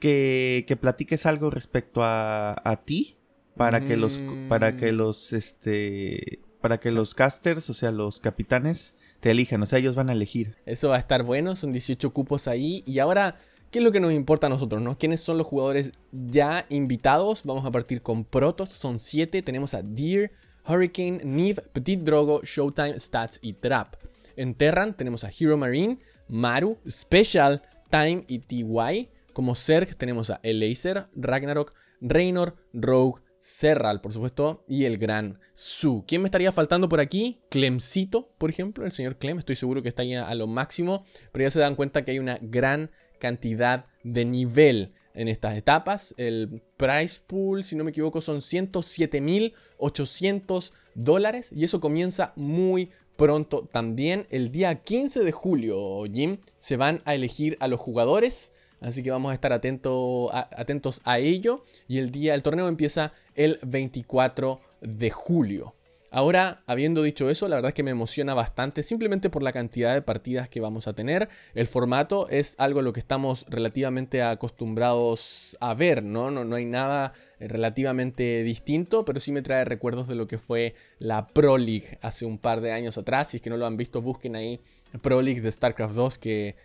[0.00, 3.16] que, que platiques algo respecto a, a ti
[3.56, 4.20] para que los.
[4.48, 4.96] Para que mm.
[4.96, 5.32] los.
[5.32, 6.40] Este.
[6.60, 10.12] Para que los casters, o sea, los capitanes, te elijan, o sea, ellos van a
[10.12, 10.56] elegir.
[10.66, 12.82] Eso va a estar bueno, son 18 cupos ahí.
[12.86, 13.36] Y ahora,
[13.70, 14.98] ¿qué es lo que nos importa a nosotros, no?
[14.98, 17.42] ¿Quiénes son los jugadores ya invitados?
[17.44, 19.42] Vamos a partir con Protos, son 7.
[19.42, 20.32] Tenemos a Deer,
[20.66, 23.96] Hurricane, Neve, Petit Drogo, Showtime, Stats y Trap.
[24.36, 29.08] En Terran tenemos a Hero Marine, Maru, Special, Time y TY.
[29.34, 36.04] Como Zerg tenemos a Elaser, Ragnarok, Reynor, Rogue, Serral, por supuesto, y el gran Su.
[36.06, 37.40] ¿Quién me estaría faltando por aquí?
[37.48, 41.44] Clemcito, por ejemplo, el señor Clem, estoy seguro que está ahí a lo máximo, pero
[41.44, 46.14] ya se dan cuenta que hay una gran cantidad de nivel en estas etapas.
[46.18, 53.66] El price pool, si no me equivoco, son 107.800 dólares y eso comienza muy pronto
[53.72, 54.26] también.
[54.30, 59.10] El día 15 de julio, Jim, se van a elegir a los jugadores Así que
[59.10, 61.64] vamos a estar atentos a ello.
[61.86, 63.12] Y el día, el torneo empieza
[63.44, 65.74] el 24 de julio.
[66.10, 69.94] Ahora, habiendo dicho eso, la verdad es que me emociona bastante simplemente por la cantidad
[69.94, 71.30] de partidas que vamos a tener.
[71.54, 76.30] El formato es algo a lo que estamos relativamente acostumbrados a ver, ¿no?
[76.30, 80.74] No, no hay nada relativamente distinto, pero sí me trae recuerdos de lo que fue
[80.98, 83.28] la Pro League hace un par de años atrás.
[83.28, 84.60] Si es que no lo han visto, busquen ahí
[85.00, 86.56] Pro League de StarCraft 2 que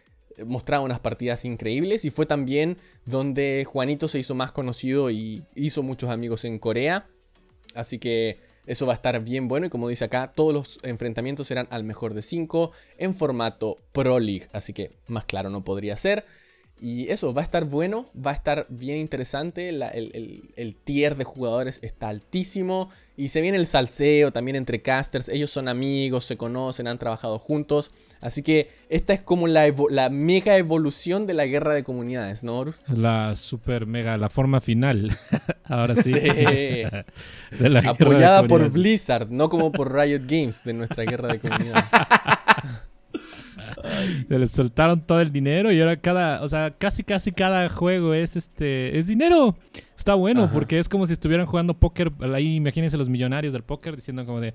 [0.46, 5.84] mostraba unas partidas increíbles y fue también donde Juanito se hizo más conocido y hizo
[5.84, 7.08] muchos amigos en Corea.
[7.74, 11.48] Así que eso va a estar bien bueno y como dice acá, todos los enfrentamientos
[11.48, 14.48] serán al mejor de 5 en formato Pro League.
[14.54, 16.26] Así que más claro no podría ser.
[16.82, 19.70] Y eso, va a estar bueno, va a estar bien interesante.
[19.70, 22.90] el, el, tier de jugadores está altísimo.
[23.16, 25.30] Y se viene el salseo también entre casters.
[25.30, 27.92] Ellos son amigos, se conocen, han trabajado juntos.
[28.22, 32.58] Así que esta es como la, la mega evolución de la guerra de comunidades, ¿no,
[32.58, 32.82] Horus?
[32.88, 35.16] La super mega, la forma final.
[35.64, 36.14] Ahora sí.
[37.88, 41.86] Apoyada por Blizzard, no como por Riot Games de nuestra guerra de comunidades.
[44.28, 48.14] Se les soltaron todo el dinero y ahora cada, o sea, casi casi cada juego
[48.14, 49.56] es este, es dinero.
[49.98, 53.96] Está bueno porque es como si estuvieran jugando póker, ahí imagínense los millonarios del póker
[53.96, 54.54] diciendo como de,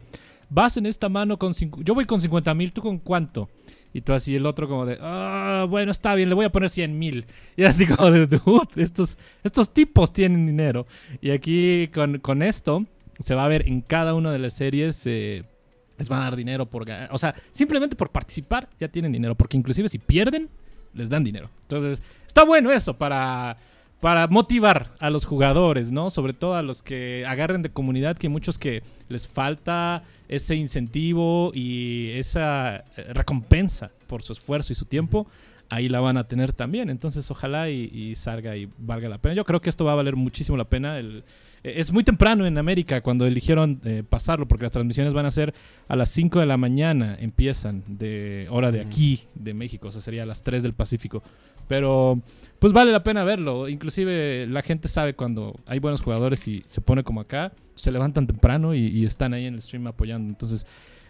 [0.50, 3.48] vas en esta mano con, yo voy con 50 mil, ¿tú con cuánto?
[3.92, 6.68] Y tú así, el otro como de, ah, bueno, está bien, le voy a poner
[6.68, 7.26] 100 mil.
[7.56, 8.28] Y así como de,
[8.76, 10.86] estos, estos tipos tienen dinero.
[11.20, 12.84] Y aquí con, con esto
[13.18, 15.44] se va a ver en cada una de las series eh,
[15.98, 19.34] les van a dar dinero por O sea, simplemente por participar ya tienen dinero.
[19.34, 20.48] Porque inclusive si pierden,
[20.94, 21.50] les dan dinero.
[21.62, 23.56] Entonces, está bueno eso para,
[24.00, 26.10] para motivar a los jugadores, ¿no?
[26.10, 31.52] Sobre todo a los que agarren de comunidad, que muchos que les falta ese incentivo
[31.54, 35.26] y esa eh, recompensa por su esfuerzo y su tiempo
[35.70, 36.90] ahí la van a tener también.
[36.90, 39.34] Entonces, ojalá y, salga y valga la pena.
[39.34, 40.98] Yo creo que esto va a valer muchísimo la pena.
[40.98, 41.24] El,
[41.62, 45.30] eh, es muy temprano en América cuando eligieron eh, pasarlo, porque las transmisiones van a
[45.30, 45.54] ser
[45.88, 50.02] a las 5 de la mañana, empiezan de hora de aquí, de México, o sea,
[50.02, 51.22] sería a las 3 del Pacífico.
[51.70, 52.20] Pero
[52.58, 53.68] pues vale la pena verlo.
[53.68, 58.26] Inclusive la gente sabe cuando hay buenos jugadores y se pone como acá, se levantan
[58.26, 60.28] temprano y, y están ahí en el stream apoyando.
[60.28, 60.66] Entonces,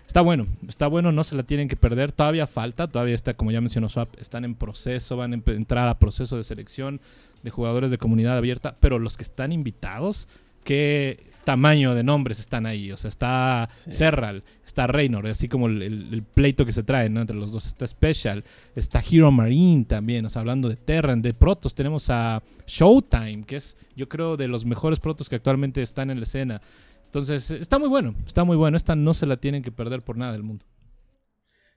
[0.07, 2.11] Está bueno, está bueno, no se la tienen que perder.
[2.11, 6.01] Todavía falta, todavía está, como ya mencionó Swap, están en proceso, van a entrar a
[6.01, 7.01] proceso de selección
[7.45, 10.27] de jugadores de comunidad abierta, pero los que están invitados,
[10.65, 12.93] qué tamaño de nombres están ahí.
[12.93, 17.51] O sea, está Serral, está Reynor, así como el, pleito que se trae entre los
[17.51, 17.67] dos.
[17.67, 18.45] Está Special,
[18.77, 23.57] está Hero Marine también, o sea, hablando de Terran, de protos, tenemos a Showtime, que
[23.57, 26.63] es, yo creo, de los mejores protos que actualmente están en la escena.
[27.07, 28.77] Entonces, está muy bueno, está muy bueno.
[28.77, 30.65] Esta no se la tienen que perder por nada del mundo.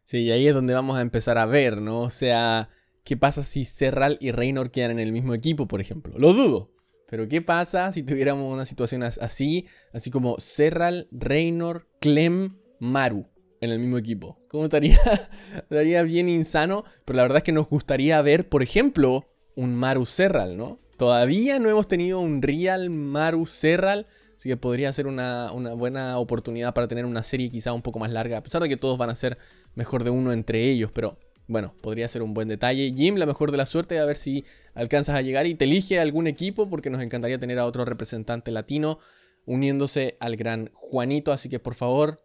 [0.03, 2.01] Sí, y ahí es donde vamos a empezar a ver, ¿no?
[2.01, 2.69] O sea,
[3.03, 6.13] ¿qué pasa si Serral y Reynor quedan en el mismo equipo, por ejemplo?
[6.19, 6.69] Lo dudo.
[7.09, 9.67] Pero ¿qué pasa si tuviéramos una situación así?
[9.91, 13.27] Así como Serral, Reynor, Clem, Maru
[13.61, 14.39] en el mismo equipo.
[14.49, 14.99] ¿Cómo estaría?
[15.55, 20.05] estaría bien insano, pero la verdad es que nos gustaría ver, por ejemplo, un Maru
[20.05, 20.79] Serral, ¿no?
[20.97, 24.07] Todavía no hemos tenido un real Maru Serral
[24.43, 28.11] Así que podría ser una, buena oportunidad para tener una serie quizá un poco más
[28.11, 29.37] larga, a pesar de que todos van a ser
[29.73, 31.17] mejor de uno entre ellos, pero
[31.47, 32.93] bueno, podría ser un buen detalle.
[32.95, 35.99] Jim, la mejor de la suerte, a ver si alcanzas a llegar y te elige
[35.99, 38.99] algún equipo, porque nos encantaría tener a otro representante latino
[39.45, 42.23] uniéndose al gran Juanito, así que por favor,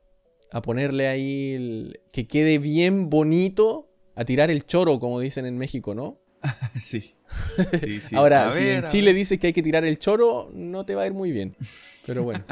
[0.53, 5.95] a ponerle ahí que quede bien bonito, a tirar el choro, como dicen en México,
[5.95, 6.21] ¿no?
[8.01, 8.17] sí.
[8.17, 11.07] Ahora, si en Chile dice que hay que tirar el choro, no te va a
[11.07, 11.57] ir muy bien.
[12.09, 12.43] Pero bueno,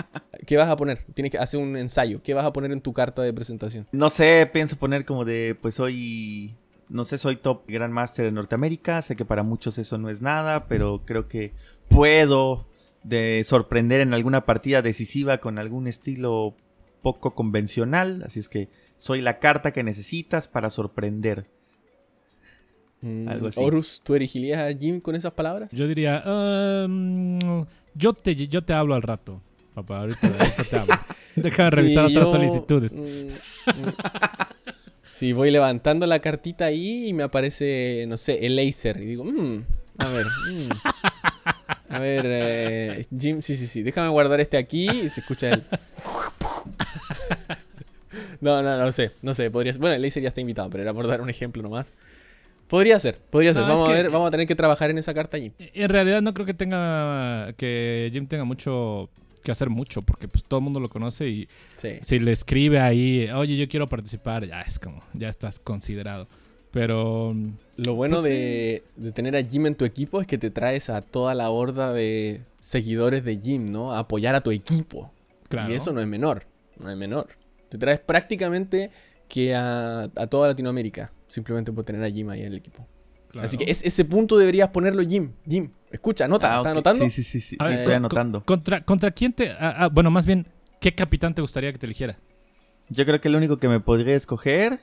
[0.46, 1.04] ¿qué vas a poner?
[1.14, 2.20] Tienes que hacer un ensayo.
[2.22, 3.88] ¿Qué vas a poner en tu carta de presentación?
[3.90, 6.54] No sé, pienso poner como de, pues soy,
[6.90, 9.00] no sé, soy top Grandmaster en Norteamérica.
[9.00, 11.54] Sé que para muchos eso no es nada, pero creo que
[11.88, 12.68] puedo
[13.02, 16.54] de sorprender en alguna partida decisiva con algún estilo
[17.00, 18.22] poco convencional.
[18.26, 21.48] Así es que soy la carta que necesitas para sorprender.
[23.00, 23.60] Mm, Algo así.
[23.60, 25.70] Horus, ¿tú erigirías a Jim con esas palabras?
[25.72, 29.42] Yo diría, um, yo, te, yo te hablo al rato,
[29.74, 30.00] papá.
[30.00, 30.32] Ahorita,
[30.70, 30.94] te hablo.
[31.36, 32.94] Deja de revisar otras solicitudes.
[32.94, 33.30] Mm, mm.
[35.12, 39.00] sí, voy levantando la cartita ahí y me aparece, no sé, el laser.
[39.00, 39.24] Y digo,
[39.98, 40.26] a ver,
[41.88, 43.82] a ver, eh, Jim, sí, sí, sí.
[43.82, 45.62] Déjame guardar este aquí y se escucha el.
[48.40, 49.50] no, no, no sé, no sé.
[49.50, 49.72] Podría...
[49.78, 51.92] Bueno, el laser ya está invitado, pero era por dar un ejemplo nomás.
[52.68, 53.62] Podría ser, podría ser.
[53.62, 55.52] vamos a ver, vamos a tener que trabajar en esa carta allí.
[55.58, 59.08] En realidad no creo que tenga que Jim tenga mucho
[59.42, 61.48] que hacer mucho porque pues todo el mundo lo conoce y
[62.00, 66.26] si le escribe ahí, "Oye, yo quiero participar", ya es como ya estás considerado.
[66.72, 67.34] Pero
[67.76, 70.90] lo bueno pues de, de, tener a Jim en tu equipo es que te traes
[70.90, 73.92] a toda la horda de seguidores de Jim, ¿no?
[73.92, 75.10] A apoyar a tu equipo.
[75.48, 75.72] Claro.
[75.72, 76.42] Y eso no es menor.
[76.78, 77.28] no es menor.
[77.70, 78.90] Te traes prácticamente
[79.28, 82.86] que a, a toda Latinoamérica, simplemente por tener a Jim ahí en el equipo.
[83.40, 85.32] Así que es- ese punto deberías ponerlo Jim.
[85.46, 87.04] Jim, escucha, anota, Ah, ¿estás anotando?
[87.04, 88.42] Sí, sí, sí, sí, estoy anotando.
[88.44, 89.50] ¿Contra, ¿Contra quién te.?
[89.50, 90.46] ah, ah, bueno, más bien,
[90.80, 92.18] ¿qué capitán te gustaría que te eligiera?
[92.88, 94.80] Yo creo que el único que me podría escoger,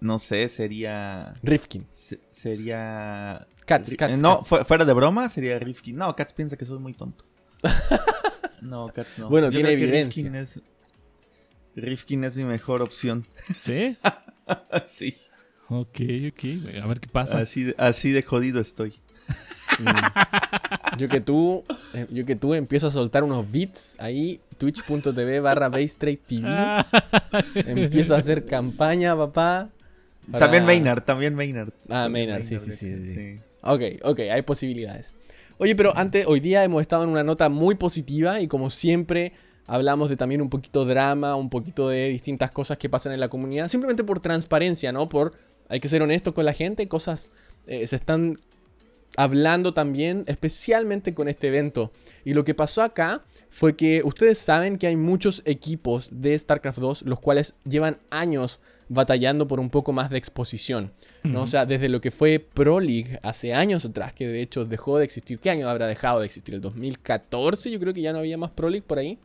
[0.00, 1.32] no sé, sería...
[1.42, 1.86] Rifkin.
[1.90, 3.46] se- Sería...
[3.66, 4.48] Cats, Cats, eh, no, Cats.
[4.48, 5.96] fu- fuera de broma, sería Rifkin.
[5.96, 7.24] No, Cats piensa que soy muy tonto.
[8.62, 9.28] No, Cats no.
[9.30, 10.22] Bueno, Yo tiene evidencia.
[10.22, 10.60] Rifkin es,
[11.74, 13.24] Rifkin es mi mejor opción.
[13.58, 13.96] ¿Sí?
[14.84, 15.16] sí.
[15.70, 16.00] Ok,
[16.32, 16.82] ok.
[16.82, 17.38] A ver qué pasa.
[17.38, 18.94] Así de, así de jodido estoy.
[19.78, 19.86] Mm.
[20.98, 21.64] Yo que tú,
[21.94, 26.18] eh, yo que tú empiezo a soltar unos beats ahí, twitch.tv barra TV.
[27.54, 29.70] Empiezo a hacer campaña, papá.
[30.30, 31.70] para- También Maynard, también Maynard.
[31.88, 33.14] Ah, Maynard, sí, sí, sí, sí.
[33.14, 33.38] sí.
[33.62, 35.14] Ok, ok, hay posibilidades.
[35.58, 39.32] Oye, pero antes, hoy día hemos estado en una nota muy positiva y como siempre
[39.66, 43.28] hablamos de también un poquito drama, un poquito de distintas cosas que pasan en la
[43.28, 45.08] comunidad, simplemente por transparencia, ¿no?
[45.08, 45.34] Por,
[45.70, 47.30] hay que ser honesto con la gente, cosas
[47.66, 48.36] eh, se están
[49.16, 51.92] hablando también, especialmente con este evento.
[52.24, 56.78] Y lo que pasó acá fue que ustedes saben que hay muchos equipos de StarCraft
[56.78, 60.92] 2 los cuales llevan años batallando por un poco más de exposición.
[61.22, 61.42] ¿no?
[61.42, 64.98] O sea, desde lo que fue Pro League hace años atrás, que de hecho dejó
[64.98, 65.38] de existir.
[65.38, 66.56] ¿Qué año habrá dejado de existir?
[66.56, 67.70] ¿El 2014?
[67.70, 69.18] Yo creo que ya no había más Pro League por ahí.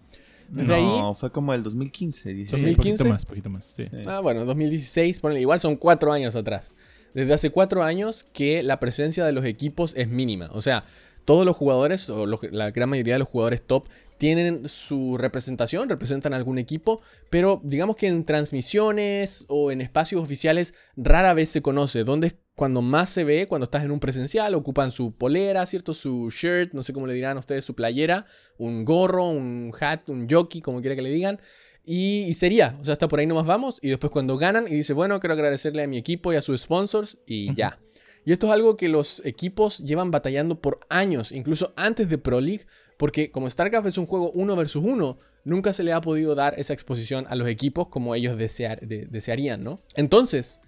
[0.49, 2.21] Desde No, fue como el 2015.
[2.21, 2.59] Sí, 16.
[2.61, 2.97] un 2015.
[2.97, 3.65] poquito más, poquito más.
[3.65, 3.85] Sí.
[4.05, 6.71] Ah, bueno, 2016, ponele, igual son cuatro años atrás.
[7.13, 10.49] Desde hace cuatro años que la presencia de los equipos es mínima.
[10.51, 10.83] O sea,
[11.25, 15.89] todos los jugadores, o los- la gran mayoría de los jugadores top, tienen su representación,
[15.89, 21.61] representan algún equipo, pero digamos que en transmisiones o en espacios oficiales rara vez se
[21.61, 22.03] conoce.
[22.03, 25.93] Donde es cuando más se ve, cuando estás en un presencial, ocupan su polera, ¿cierto?
[25.93, 28.25] Su shirt, no sé cómo le dirán ustedes, su playera,
[28.57, 31.39] un gorro, un hat, un jockey, como quiera que le digan.
[31.83, 33.79] Y, y sería, o sea, hasta por ahí nomás vamos.
[33.81, 36.61] Y después cuando ganan y dice, bueno, quiero agradecerle a mi equipo y a sus
[36.61, 37.79] sponsors y ya.
[38.25, 42.41] Y esto es algo que los equipos llevan batallando por años, incluso antes de Pro
[42.41, 42.65] League,
[42.97, 46.59] porque como StarCraft es un juego uno versus uno, nunca se le ha podido dar
[46.59, 49.81] esa exposición a los equipos como ellos desear- de- desearían, ¿no?
[49.95, 50.61] Entonces,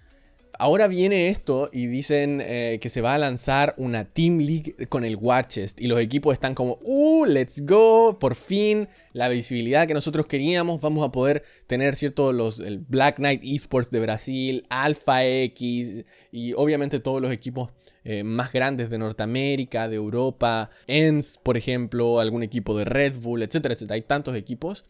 [0.58, 5.04] Ahora viene esto y dicen eh, que se va a lanzar una Team League con
[5.04, 7.24] el War Chest y los equipos están como, ¡uh!
[7.26, 8.18] ¡Let's go!
[8.18, 10.80] Por fin, la visibilidad que nosotros queríamos.
[10.80, 12.32] Vamos a poder tener, ¿cierto?
[12.32, 17.70] Los, el Black Knight Esports de Brasil, Alpha X y obviamente todos los equipos
[18.04, 23.42] eh, más grandes de Norteamérica, de Europa, ENS, por ejemplo, algún equipo de Red Bull,
[23.42, 23.96] etcétera, etcétera.
[23.96, 24.84] Hay tantos equipos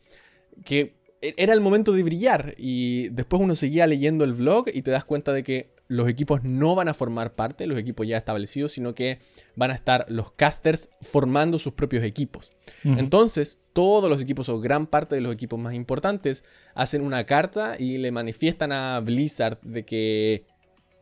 [0.64, 4.90] que era el momento de brillar y después uno seguía leyendo el vlog y te
[4.90, 8.72] das cuenta de que los equipos no van a formar parte, los equipos ya establecidos,
[8.72, 9.20] sino que
[9.56, 12.52] van a estar los casters formando sus propios equipos.
[12.84, 16.44] Entonces, todos los equipos o gran parte de los equipos más importantes
[16.74, 20.44] hacen una carta y le manifiestan a Blizzard de que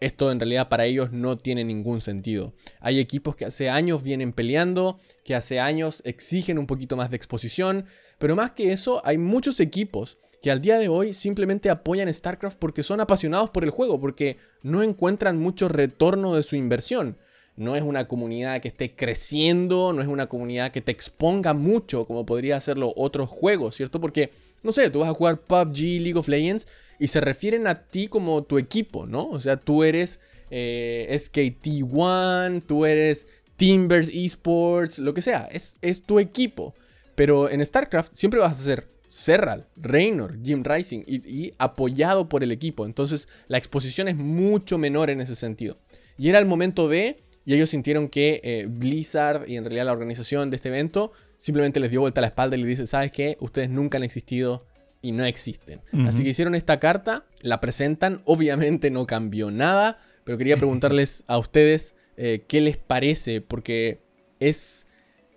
[0.01, 2.53] esto en realidad para ellos no tiene ningún sentido.
[2.81, 7.17] Hay equipos que hace años vienen peleando, que hace años exigen un poquito más de
[7.17, 7.87] exposición,
[8.19, 12.59] pero más que eso, hay muchos equipos que al día de hoy simplemente apoyan StarCraft
[12.59, 17.19] porque son apasionados por el juego, porque no encuentran mucho retorno de su inversión.
[17.57, 22.07] No es una comunidad que esté creciendo, no es una comunidad que te exponga mucho
[22.07, 23.99] como podría hacerlo otros juegos, ¿cierto?
[23.99, 24.31] Porque,
[24.63, 26.69] no sé, tú vas a jugar PUBG, League of Legends
[26.99, 29.29] y se refieren a ti como tu equipo, ¿no?
[29.29, 30.21] O sea, tú eres
[30.51, 36.75] eh, SKT1, tú eres Timbers Esports, lo que sea, es, es tu equipo.
[37.15, 42.53] Pero en StarCraft siempre vas a ser Serral, Reynor, Jim Rising y, apoyado por el
[42.53, 42.85] equipo.
[42.85, 45.79] Entonces la exposición es mucho menor en ese sentido.
[46.19, 49.93] Y era el momento de, y ellos sintieron que eh, Blizzard y en realidad la
[49.93, 53.13] organización de este evento simplemente les dio vuelta a la espalda y les dice, ¿sabes
[53.13, 53.37] qué?
[53.41, 54.67] Ustedes nunca han existido
[55.07, 55.81] y no existen.
[56.07, 61.39] Así que hicieron esta carta, la presentan, obviamente no cambió nada, pero quería preguntarles a
[61.39, 64.01] ustedes eh, qué les parece, porque
[64.41, 64.87] es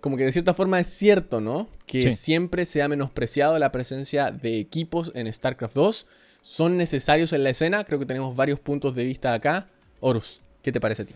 [0.00, 1.68] como que de cierta forma es cierto, ¿no?
[1.86, 2.12] Que Sí.
[2.12, 6.06] siempre se ha menospreciado la presencia de equipos en StarCraft 2.
[6.42, 9.68] Son necesarios en la escena, creo que tenemos varios puntos de vista acá.
[10.00, 11.14] Horus, ¿qué te parece a ti?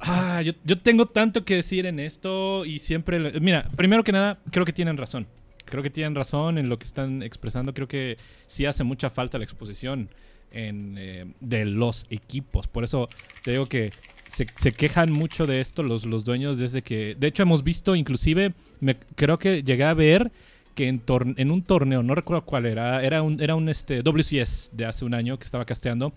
[0.00, 3.18] Ah, yo, yo tengo tanto que decir en esto y siempre...
[3.18, 5.26] lo- Mira, primero que nada, creo que tienen razón.
[5.72, 7.72] Creo que tienen razón en lo que están expresando.
[7.72, 10.10] Creo que sí hace mucha falta la exposición
[10.50, 12.66] eh, de los equipos.
[12.66, 13.08] Por eso
[13.42, 13.90] te digo que
[14.28, 17.14] se, quejan mucho de esto los, los dueños desde que...
[17.18, 18.52] De hecho, hemos visto inclusive,
[19.14, 20.30] creo que llegué a ver
[20.74, 24.84] que en un torneo, no recuerdo cuál era, era un, era un este, WCS de
[24.84, 26.12] hace un año que estaba casteando,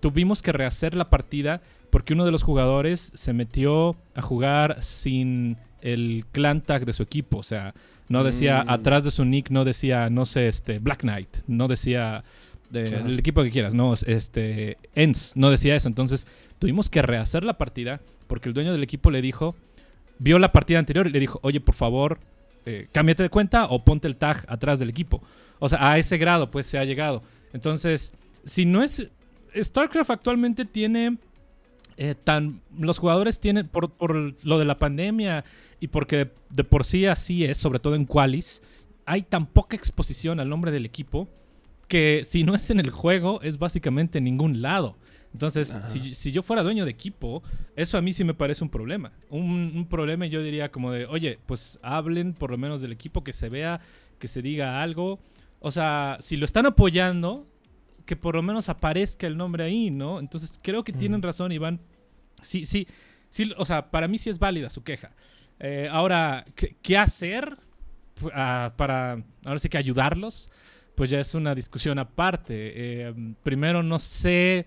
[0.00, 5.56] tuvimos que rehacer la partida porque uno de los jugadores se metió a jugar sin
[5.80, 7.38] el clan tag de su equipo.
[7.38, 7.72] O sea,
[8.08, 8.70] no decía Mm.
[8.70, 12.24] atrás de su nick, no decía, no sé, este, Black Knight, no decía
[12.70, 13.06] de- Ajá.
[13.06, 15.88] el equipo que quieras, no, este, Ends, no decía eso.
[15.88, 16.26] Entonces
[16.58, 19.56] tuvimos que rehacer la partida porque el dueño del equipo le dijo,
[20.18, 22.18] vio la partida anterior y le dijo, oye, por favor,
[22.66, 25.22] eh, cámbiate de cuenta o ponte el tag atrás del equipo.
[25.60, 27.22] O sea, a ese grado pues se ha llegado.
[27.52, 28.12] Entonces,
[28.44, 29.06] si no es...
[29.58, 31.16] StarCraft actualmente tiene...
[31.98, 35.44] eh, tan, los jugadores tienen, por, por lo de la pandemia
[35.80, 38.62] y porque de, de por sí así es, sobre todo en Qualis,
[39.04, 41.28] hay tan poca exposición al nombre del equipo
[41.88, 44.96] que si no es en el juego, es básicamente en ningún lado.
[45.32, 47.42] Entonces, si, si yo fuera dueño de equipo,
[47.76, 49.12] eso a mí sí me parece un problema.
[49.28, 53.24] Un, un problema yo diría como de, oye, pues hablen por lo menos del equipo,
[53.24, 53.80] que se vea,
[54.18, 55.18] que se diga algo.
[55.60, 57.46] O sea, si lo están apoyando,
[58.08, 60.18] que por lo menos aparezca el nombre ahí, ¿no?
[60.18, 61.78] Entonces, creo que tienen razón, Iván.
[62.40, 62.86] Sí, sí,
[63.28, 65.10] sí, o sea, para mí sí es válida su queja.
[65.60, 67.58] Eh, ahora, ¿qué, qué hacer
[68.32, 70.48] ah, para, ahora sí que ayudarlos?
[70.94, 72.54] Pues ya es una discusión aparte.
[72.74, 74.64] Eh, primero, no sé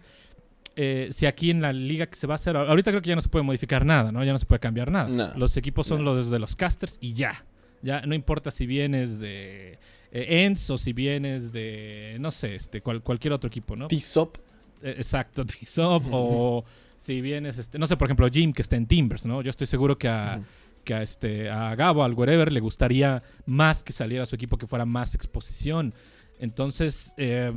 [0.76, 3.16] eh, si aquí en la liga que se va a hacer, ahorita creo que ya
[3.16, 4.24] no se puede modificar nada, ¿no?
[4.24, 5.10] Ya no se puede cambiar nada.
[5.10, 5.34] No.
[5.36, 6.14] Los equipos son No.
[6.14, 7.44] los de los casters y ya.
[7.82, 9.80] Ya no importa si vienes de
[10.12, 13.88] eh, o si vienes de, no sé, este, cual- cualquier otro equipo, ¿no?
[13.88, 14.38] T-Sop.
[14.84, 16.66] Eh, Exacto, T-Sop o
[16.98, 19.42] si vienes, este, no sé, por ejemplo, Jim que está en Timbers, ¿no?
[19.42, 20.40] Yo estoy seguro que a,
[20.84, 24.68] que a, este, a Gabo, al wherever, le gustaría más que saliera su equipo, que
[24.68, 25.94] fuera más exposición.
[26.40, 27.52] Entonces, eh,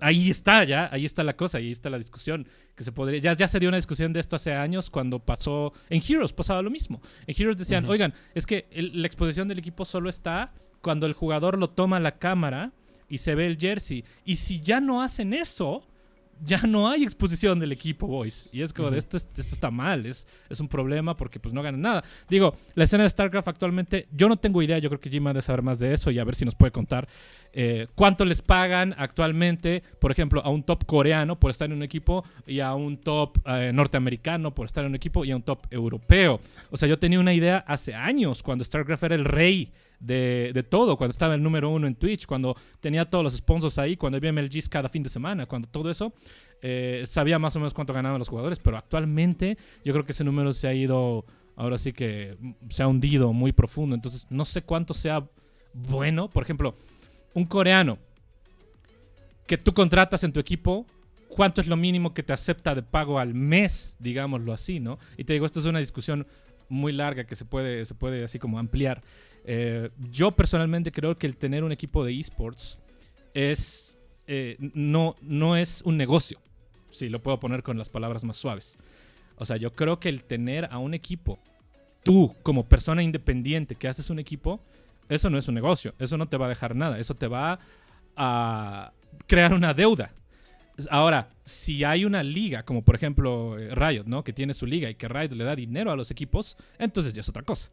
[0.00, 2.46] ahí está ya, ahí está la cosa, ahí está la discusión.
[2.76, 5.72] Que se podría, ya, ya se dio una discusión de esto hace años cuando pasó,
[5.90, 6.98] en Heroes pasaba lo mismo.
[7.26, 11.12] En Heroes decían, oigan, es que el- la exposición del equipo solo está cuando el
[11.14, 12.72] jugador lo toma a la cámara
[13.08, 14.04] y se ve el jersey.
[14.24, 15.84] Y si ya no hacen eso,
[16.44, 18.46] ya no hay exposición del equipo, boys.
[18.52, 21.62] Y es como, esto, es- esto está mal, es, es un problema porque pues no
[21.62, 22.04] ganan nada.
[22.28, 25.32] Digo, la escena de StarCraft actualmente, yo no tengo idea, yo creo que Jim ha
[25.32, 27.08] de saber más de eso y a ver si nos puede contar
[27.52, 31.82] eh, cuánto les pagan actualmente, por ejemplo, a un top coreano por estar en un
[31.82, 35.42] equipo y a un top eh, norteamericano por estar en un equipo y a un
[35.42, 36.40] top europeo.
[36.70, 39.70] O sea, yo tenía una idea hace años, cuando StarCraft era el rey
[40.00, 43.78] de, de todo, cuando estaba el número uno en Twitch, cuando tenía todos los sponsors
[43.78, 46.12] ahí, cuando había MLGs cada fin de semana, cuando todo eso,
[46.60, 50.24] eh, sabía más o menos cuánto ganaban los jugadores, pero actualmente yo creo que ese
[50.24, 51.24] número se ha ido,
[51.56, 55.28] ahora sí que mm, se ha hundido muy profundo, entonces no sé cuánto sea
[55.72, 56.74] bueno, por ejemplo,
[57.34, 57.98] un coreano
[59.46, 60.86] que tú contratas en tu equipo,
[61.28, 64.98] ¿cuánto es lo mínimo que te acepta de pago al mes, digámoslo así, ¿no?
[65.16, 66.26] Y te digo, esta es una discusión
[66.68, 69.02] muy larga que se puede, se puede así como ampliar.
[69.44, 72.78] Eh, yo personalmente creo que el tener un equipo de esports
[73.34, 73.96] es,
[74.26, 76.38] eh, no, no es un negocio,
[76.90, 78.76] si lo puedo poner con las palabras más suaves.
[79.36, 81.38] O sea, yo creo que el tener a un equipo,
[82.02, 84.60] tú como persona independiente que haces un equipo,
[85.08, 87.58] eso no es un negocio, eso no te va a dejar nada, eso te va
[88.16, 88.92] a
[89.26, 90.12] crear una deuda.
[90.90, 94.22] Ahora, si hay una liga, como por ejemplo eh, Riot, ¿no?
[94.22, 97.20] Que tiene su liga y que Riot le da dinero a los equipos, entonces ya
[97.20, 97.70] es otra cosa.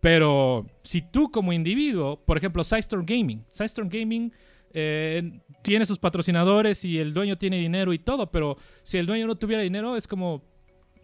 [0.00, 4.32] Pero si tú como individuo, por ejemplo, Sidestorm Gaming, Sidestorm Gaming
[4.72, 9.26] eh, tiene sus patrocinadores y el dueño tiene dinero y todo, pero si el dueño
[9.26, 10.42] no tuviera dinero, es como,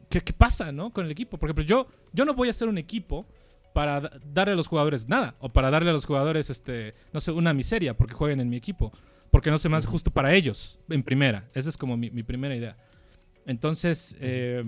[0.09, 0.93] ¿qué, qué pasa, no?
[0.93, 1.39] Con el equipo.
[1.39, 3.27] Por ejemplo, yo, yo no voy a hacer un equipo
[3.73, 7.21] para da- darle a los jugadores nada, o para darle a los jugadores, este, no
[7.21, 8.93] sé, una miseria porque jueguen en mi equipo,
[9.35, 11.51] porque no se me hace justo para ellos, en primera.
[11.55, 12.77] Esa es como mi, mi primera idea.
[13.47, 14.63] Entonces, eh,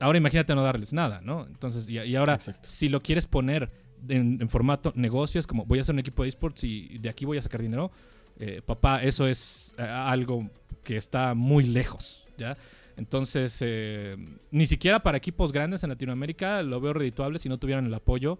[0.00, 1.46] ahora imagínate no darles nada, ¿no?
[1.46, 2.68] Entonces, y, y ahora, Exacto.
[2.68, 3.70] si lo quieres poner
[4.06, 7.08] en, en formato negocio, es como voy a hacer un equipo de esports y de
[7.08, 7.90] aquí voy a sacar dinero,
[8.38, 10.50] eh, papá, eso es eh, algo
[10.84, 12.54] que está muy lejos, ¿ya?
[12.98, 14.14] Entonces, eh,
[14.50, 18.38] ni siquiera para equipos grandes en Latinoamérica lo veo redituable si no tuvieran el apoyo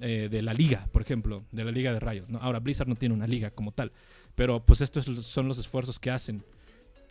[0.00, 2.26] eh, de la liga, por ejemplo, de la liga de Riot.
[2.28, 2.38] ¿no?
[2.40, 3.92] Ahora, Blizzard no tiene una liga como tal,
[4.34, 6.44] pero pues estos son los esfuerzos que hacen.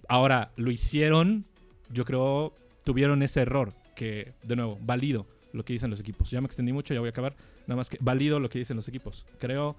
[0.07, 1.45] Ahora, lo hicieron,
[1.89, 2.53] yo creo,
[2.83, 6.31] tuvieron ese error, que, de nuevo, valido lo que dicen los equipos.
[6.31, 7.35] Ya me extendí mucho, ya voy a acabar.
[7.67, 9.25] Nada más que valido lo que dicen los equipos.
[9.39, 9.77] Creo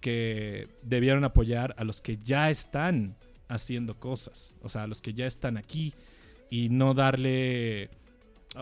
[0.00, 3.16] que debieron apoyar a los que ya están
[3.48, 5.94] haciendo cosas, o sea, a los que ya están aquí
[6.50, 7.90] y no darle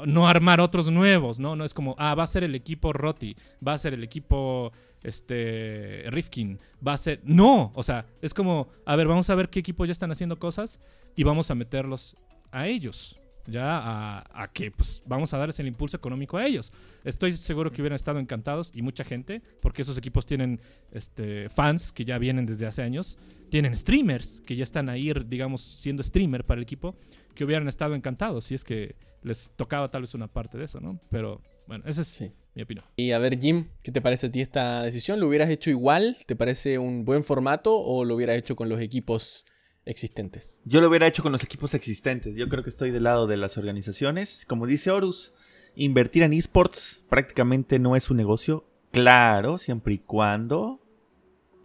[0.04, 1.56] no armar otros nuevos, ¿no?
[1.56, 4.72] No es como, ah, va a ser el equipo Roti, va a ser el equipo
[5.02, 9.48] este Rifkin, va a ser no, o sea, es como, a ver, vamos a ver
[9.48, 10.80] qué equipos ya están haciendo cosas
[11.14, 12.16] y vamos a meterlos
[12.50, 13.18] a ellos.
[13.46, 16.72] Ya a, a, que pues vamos a darles el impulso económico a ellos.
[17.04, 20.60] Estoy seguro que hubieran estado encantados y mucha gente, porque esos equipos tienen
[20.92, 23.18] este, fans que ya vienen desde hace años,
[23.50, 26.96] tienen streamers que ya están ahí, digamos, siendo streamer para el equipo,
[27.34, 30.80] que hubieran estado encantados si es que les tocaba tal vez una parte de eso,
[30.80, 31.00] ¿no?
[31.10, 32.32] Pero bueno, esa es sí.
[32.54, 32.84] mi opinión.
[32.96, 35.20] Y a ver, Jim, ¿qué te parece a ti esta decisión?
[35.20, 36.16] ¿Lo hubieras hecho igual?
[36.26, 39.44] ¿Te parece un buen formato o lo hubieras hecho con los equipos
[39.86, 40.60] existentes?
[40.64, 42.36] Yo lo hubiera hecho con los equipos existentes.
[42.36, 44.44] Yo creo que estoy del lado de las organizaciones.
[44.46, 45.32] Como dice Horus,
[45.74, 48.64] invertir en esports prácticamente no es un negocio.
[48.92, 50.80] Claro, siempre y cuando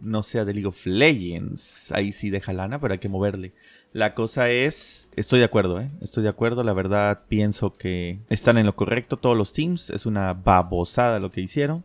[0.00, 1.92] no sea de League of Legends.
[1.92, 3.52] Ahí sí deja lana, pero hay que moverle.
[3.92, 5.90] La cosa es, estoy de acuerdo, ¿eh?
[6.00, 9.90] Estoy de acuerdo, la verdad pienso que están en lo correcto todos los teams.
[9.90, 11.84] Es una babosada lo que hicieron.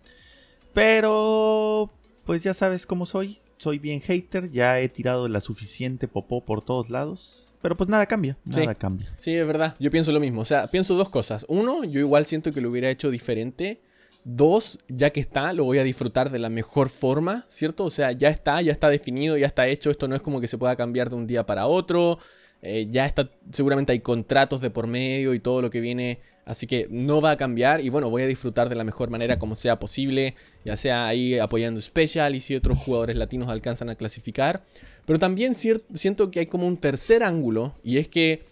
[0.74, 1.92] Pero,
[2.26, 3.40] pues ya sabes cómo soy.
[3.58, 7.52] Soy bien hater, ya he tirado la suficiente popó por todos lados.
[7.62, 8.80] Pero pues nada cambia, nada sí.
[8.80, 9.08] cambia.
[9.18, 10.42] Sí, es verdad, yo pienso lo mismo.
[10.42, 11.46] O sea, pienso dos cosas.
[11.50, 13.82] Uno, yo igual siento que lo hubiera hecho diferente.
[14.24, 17.86] Dos, ya que está, lo voy a disfrutar de la mejor forma, ¿cierto?
[17.86, 19.90] O sea, ya está, ya está definido, ya está hecho.
[19.90, 22.20] Esto no es como que se pueda cambiar de un día para otro.
[22.62, 26.20] Eh, ya está, seguramente hay contratos de por medio y todo lo que viene.
[26.48, 29.38] Así que no va a cambiar y bueno, voy a disfrutar de la mejor manera
[29.38, 30.34] como sea posible.
[30.64, 34.64] Ya sea ahí apoyando Special y si otros jugadores latinos alcanzan a clasificar.
[35.06, 38.46] Pero también siento que hay como un tercer ángulo y es que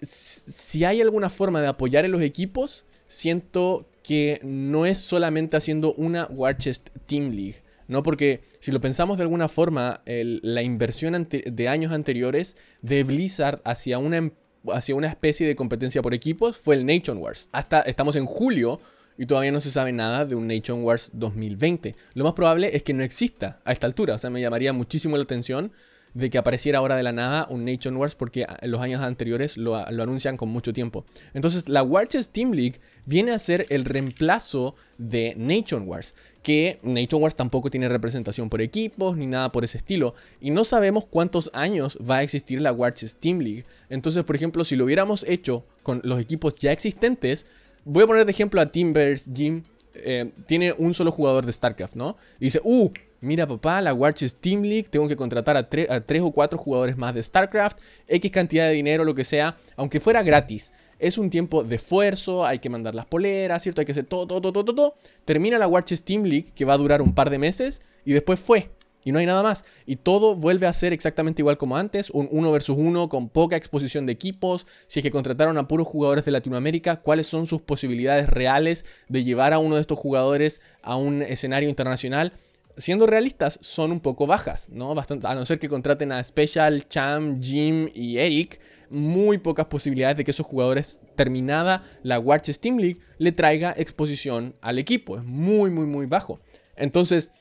[0.00, 5.94] si hay alguna forma de apoyar en los equipos, siento que no es solamente haciendo
[5.94, 7.62] una War Chest Team League.
[7.86, 8.02] ¿no?
[8.02, 13.98] Porque si lo pensamos de alguna forma, la inversión de años anteriores de Blizzard hacia
[13.98, 14.28] una,
[14.72, 17.48] hacia una especie de competencia por equipos fue el Nation Wars.
[17.52, 18.80] Hasta estamos en julio
[19.18, 21.94] y todavía no se sabe nada de un Nation Wars 2020.
[22.14, 24.14] Lo más probable es que no exista a esta altura.
[24.14, 25.72] O sea, me llamaría muchísimo la atención
[26.14, 29.56] de que apareciera ahora de la nada un Nation Wars porque en los años anteriores
[29.56, 31.04] lo, lo, anuncian con mucho tiempo.
[31.34, 36.78] Entonces la War Chest Team League viene a ser el reemplazo de Nation Wars, que
[36.82, 41.06] Nation Wars tampoco tiene representación por equipos ni nada por ese estilo, y no sabemos
[41.06, 43.64] cuántos años va a existir la War Chest Team League.
[43.88, 47.46] Entonces, por ejemplo, si lo hubiéramos hecho con los equipos ya existentes,
[47.84, 49.62] voy a poner de ejemplo a Timbers Jim.
[49.94, 52.16] Eh, tiene un solo jugador de StarCraft, ¿no?
[52.40, 52.90] Y dice, uh,
[53.22, 56.96] mira papá, la Warchest Team League, tengo que contratar a, a, tres o cuatro jugadores
[56.98, 60.72] más de StarCraft, X cantidad de dinero, lo que sea, aunque fuera gratis.
[60.98, 63.80] Es un tiempo de esfuerzo, hay que mandar las poleras, ¿cierto?
[63.80, 64.94] Hay que hacer todo, todo, todo, todo, todo.
[65.24, 68.38] Termina la Warchest Team League, que va a durar un par de meses, y después
[68.38, 68.70] fue.
[69.04, 69.64] Y no hay nada más.
[69.84, 72.10] Y todo vuelve a ser exactamente igual como antes.
[72.10, 74.66] Un 1 versus 1 con poca exposición de equipos.
[74.86, 79.24] Si es que contrataron a puros jugadores de Latinoamérica, ¿cuáles son sus posibilidades reales de
[79.24, 82.32] llevar a uno de estos jugadores a un escenario internacional?
[82.76, 84.94] Siendo realistas, son un poco bajas, ¿no?
[84.94, 90.16] Bastante, a no ser que contraten a Special, Cham, Jim y Eric, muy pocas posibilidades
[90.16, 95.16] de que esos jugadores, terminada la Watch Steam League, le traiga exposición al equipo.
[95.16, 96.40] Es muy, muy, muy bajo.
[96.76, 97.32] Entonces,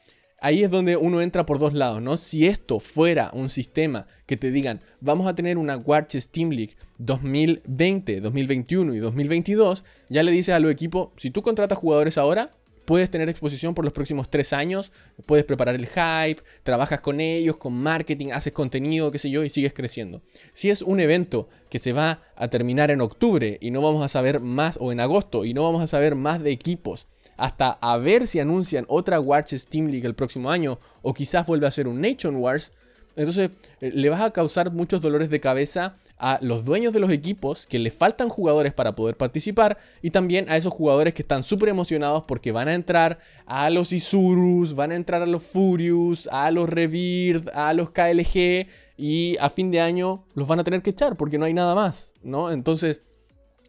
[0.42, 2.18] ahí es donde uno entra por dos lados, ¿no?
[2.18, 6.76] Si esto fuera un sistema que te digan, vamos a tener una Watch Steam League
[6.98, 12.52] 2020, 2021 y 2022, ya le dices a los equipos, si tú contratas jugadores ahora,
[12.92, 14.92] puedes tener exposición por los próximos tres años,
[15.26, 19.50] puedes preparar el hype, trabajas con ellos, con marketing, haces contenido, qué sé yo, y
[19.50, 20.22] sigues creciendo.
[20.52, 24.10] Si es un evento que se va a terminar en octubre y no vamos a
[24.10, 27.96] saber más, o en agosto, y no vamos a saber más de equipos, hasta a
[27.96, 31.88] ver si anuncian otra Watch Steam League el próximo año, o quizás vuelve a ser
[31.88, 32.74] un Nation Wars,
[33.16, 37.10] entonces eh, le vas a causar muchos dolores de cabeza a los dueños de los
[37.10, 41.42] equipos que le faltan jugadores para poder participar y también a esos jugadores que están
[41.42, 43.18] súper emocionados porque van a entrar
[43.48, 48.68] a los Isurus, van a entrar a los Furious, a los Revird, a los KLG
[48.98, 51.74] y a fin de año los van a tener que echar porque no hay nada
[51.74, 52.52] más, ¿no?
[52.52, 53.02] Entonces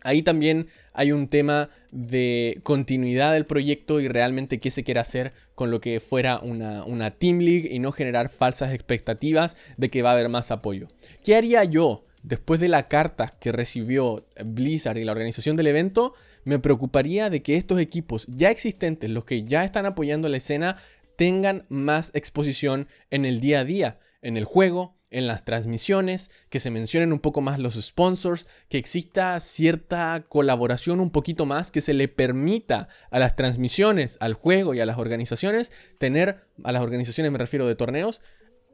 [0.03, 5.33] ahí también hay un tema de continuidad del proyecto y realmente qué se quiere hacer
[5.55, 10.03] con lo que fuera una, una Team League y no generar falsas expectativas de que
[10.03, 10.89] va a haber más apoyo.
[11.25, 12.05] ¿Qué haría yo?
[12.23, 16.15] Después de la carta que recibió Blizzard y la organización del evento,
[16.45, 20.77] me preocuparía de que estos equipos ya existentes, los que ya están apoyando la escena,
[21.17, 26.59] tengan más exposición en el día a día, en el juego, en las transmisiones, que
[26.59, 31.83] se mencionen un poco más los sponsors, que exista cierta colaboración un poquito más, que
[31.83, 36.83] se le permita a las transmisiones, al juego y a las organizaciones tener, a las
[36.83, 38.23] organizaciones me refiero de torneos,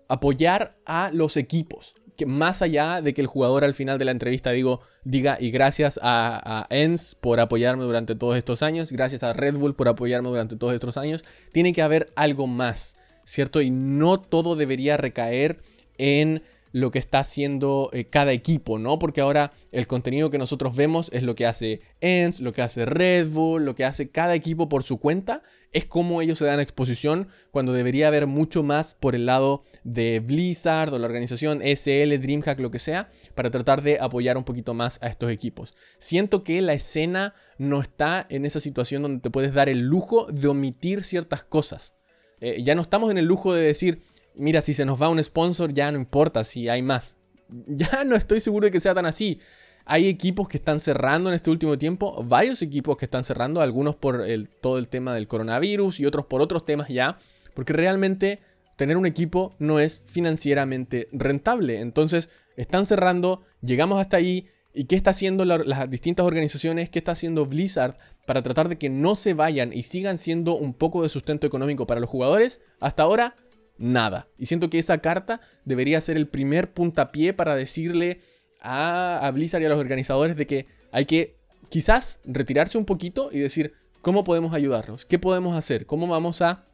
[0.08, 4.10] apoyar a los equipos que más allá de que el jugador al final de la
[4.10, 9.32] entrevista digo, diga y gracias a, ENS por apoyarme durante todos estos años, gracias a
[9.32, 13.60] Red Bull por apoyarme durante todos estos años, tiene que haber algo más, ¿cierto?
[13.62, 15.62] Y no todo debería recaer
[15.96, 16.42] en
[16.72, 18.98] lo que está haciendo eh, cada equipo, ¿no?
[18.98, 22.84] Porque ahora el contenido que nosotros vemos es lo que hace ENS, lo que hace
[22.84, 25.42] Red Bull, lo que hace cada equipo por su cuenta,
[25.72, 29.62] es como ellos se dan exposición cuando debería haber mucho más por el lado
[29.92, 34.44] de Blizzard o la organización SL, DreamHack, lo que sea, para tratar de apoyar un
[34.44, 35.74] poquito más a estos equipos.
[35.98, 40.26] Siento que la escena no está en esa situación donde te puedes dar el lujo
[40.26, 41.94] de omitir ciertas cosas.
[42.40, 44.02] Eh, ya no estamos en el lujo de decir,
[44.34, 47.16] mira, si se nos va un sponsor, ya no importa si hay más.
[47.66, 49.40] Ya no estoy seguro de que sea tan así.
[49.86, 53.96] Hay equipos que están cerrando en este último tiempo, varios equipos que están cerrando, algunos
[53.96, 57.18] por el, todo el tema del coronavirus y otros por otros temas ya,
[57.54, 58.40] porque realmente
[58.78, 61.80] tener un equipo no es financieramente rentable.
[61.80, 66.88] Entonces, están cerrando, llegamos hasta ahí, ¿y qué está haciendo las distintas organizaciones?
[66.88, 70.74] ¿Qué está haciendo Blizzard para tratar de que no se vayan y sigan siendo un
[70.74, 72.60] poco de sustento económico para los jugadores?
[72.78, 73.34] Hasta ahora,
[73.78, 74.28] nada.
[74.38, 78.20] Y siento que esa carta debería ser el primer puntapié para decirle
[78.60, 81.34] a, Blizzard y a los organizadores de que hay que
[81.68, 83.72] quizás retirarse un poquito y decir
[84.02, 86.64] cómo podemos ayudarlos, qué podemos hacer, cómo vamos a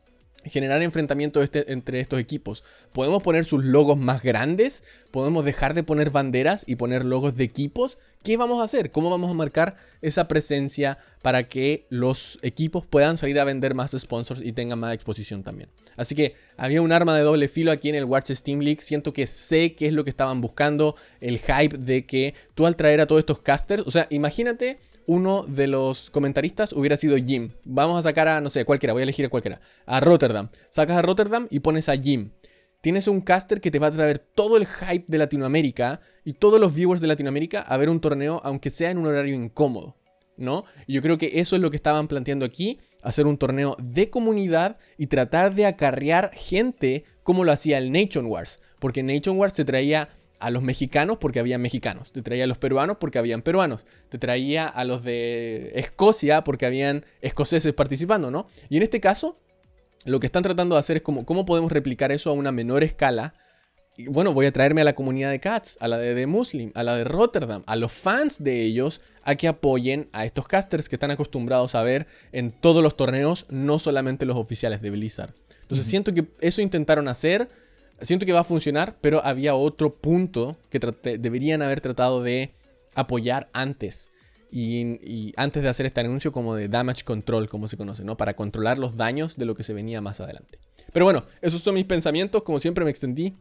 [0.45, 2.65] generar enfrentamientos este, entre estos equipos.
[2.93, 7.45] Podemos poner sus logos más grandes, podemos dejar de poner banderas y poner logos de
[7.45, 7.99] equipos.
[8.23, 8.91] ¿Qué vamos a hacer?
[8.91, 13.93] ¿Cómo vamos a marcar esa presencia para que los equipos puedan salir a vender más
[13.99, 15.69] sponsors y tengan más exposición también?
[15.97, 18.81] Así que había un arma de doble filo aquí en el Watch Steam League.
[18.83, 20.97] Siento que sé qué es lo que estaban buscando.
[21.21, 23.85] El hype de que tú al traer a todos estos casters.
[23.87, 27.51] O sea, imagínate uno de los comentaristas hubiera sido Jim.
[27.65, 29.61] Vamos a sacar a, no sé, cualquiera, voy a elegir a cualquiera.
[29.87, 30.49] A Rotterdam.
[30.71, 32.31] Sacas a Rotterdam y pones a Jim.
[32.81, 36.61] Tienes un caster que te va a traer todo el hype de Latinoamérica y todos
[36.61, 39.97] los viewers de Latinoamérica a ver un torneo, aunque sea en un horario incómodo.
[40.37, 40.65] ¿No?
[40.87, 44.11] Y yo creo que eso es lo que estaban planteando aquí hacer un torneo de
[44.11, 48.61] comunidad y tratar de acarrear gente como lo hacía el Nation Wars.
[48.81, 50.09] Porque Nation Wars te traía
[50.45, 54.19] a los mexicanos porque había mexicanos, te traía a los peruanos porque habían peruanos, te
[54.19, 58.47] traía a los de Escocia porque habían escoceses participando, ¿no?
[58.69, 59.39] Y en este caso,
[60.05, 62.85] lo que están tratando de hacer es como, cómo podemos replicar eso a una menor
[62.85, 63.35] escala
[64.09, 66.83] bueno, voy a traerme a la comunidad de Cats, a la de The Muslim, a
[66.83, 70.97] la de Rotterdam, a los fans de ellos, a que apoyen a estos casters que
[70.97, 75.35] están acostumbrados a ver en todos los torneos, no solamente los oficiales de Blizzard.
[75.63, 77.49] Entonces siento que eso intentaron hacer,
[78.01, 80.79] siento que va a funcionar, pero había otro punto que
[81.19, 82.53] deberían haber tratado de
[82.95, 84.11] apoyar antes.
[84.51, 88.17] Y, antes de hacer este anuncio como de damage control, como se conoce, ¿no?
[88.17, 90.59] Para controlar los daños de lo que se venía más adelante.
[90.93, 93.35] Pero bueno, esos son mis pensamientos, como siempre me extendí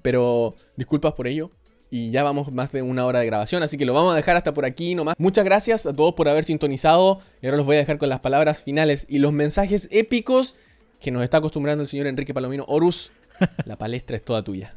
[0.00, 1.50] pero disculpas por ello.
[1.90, 4.36] Y ya vamos más de una hora de grabación, así que lo vamos a dejar
[4.36, 5.14] hasta por aquí nomás.
[5.18, 7.20] Muchas gracias a todos por haber sintonizado.
[7.42, 10.56] Y ahora los voy a dejar con las palabras finales y los mensajes épicos
[11.00, 12.64] que nos está acostumbrando el señor Enrique Palomino.
[12.66, 13.12] Horus,
[13.64, 14.74] la palestra es toda tuya.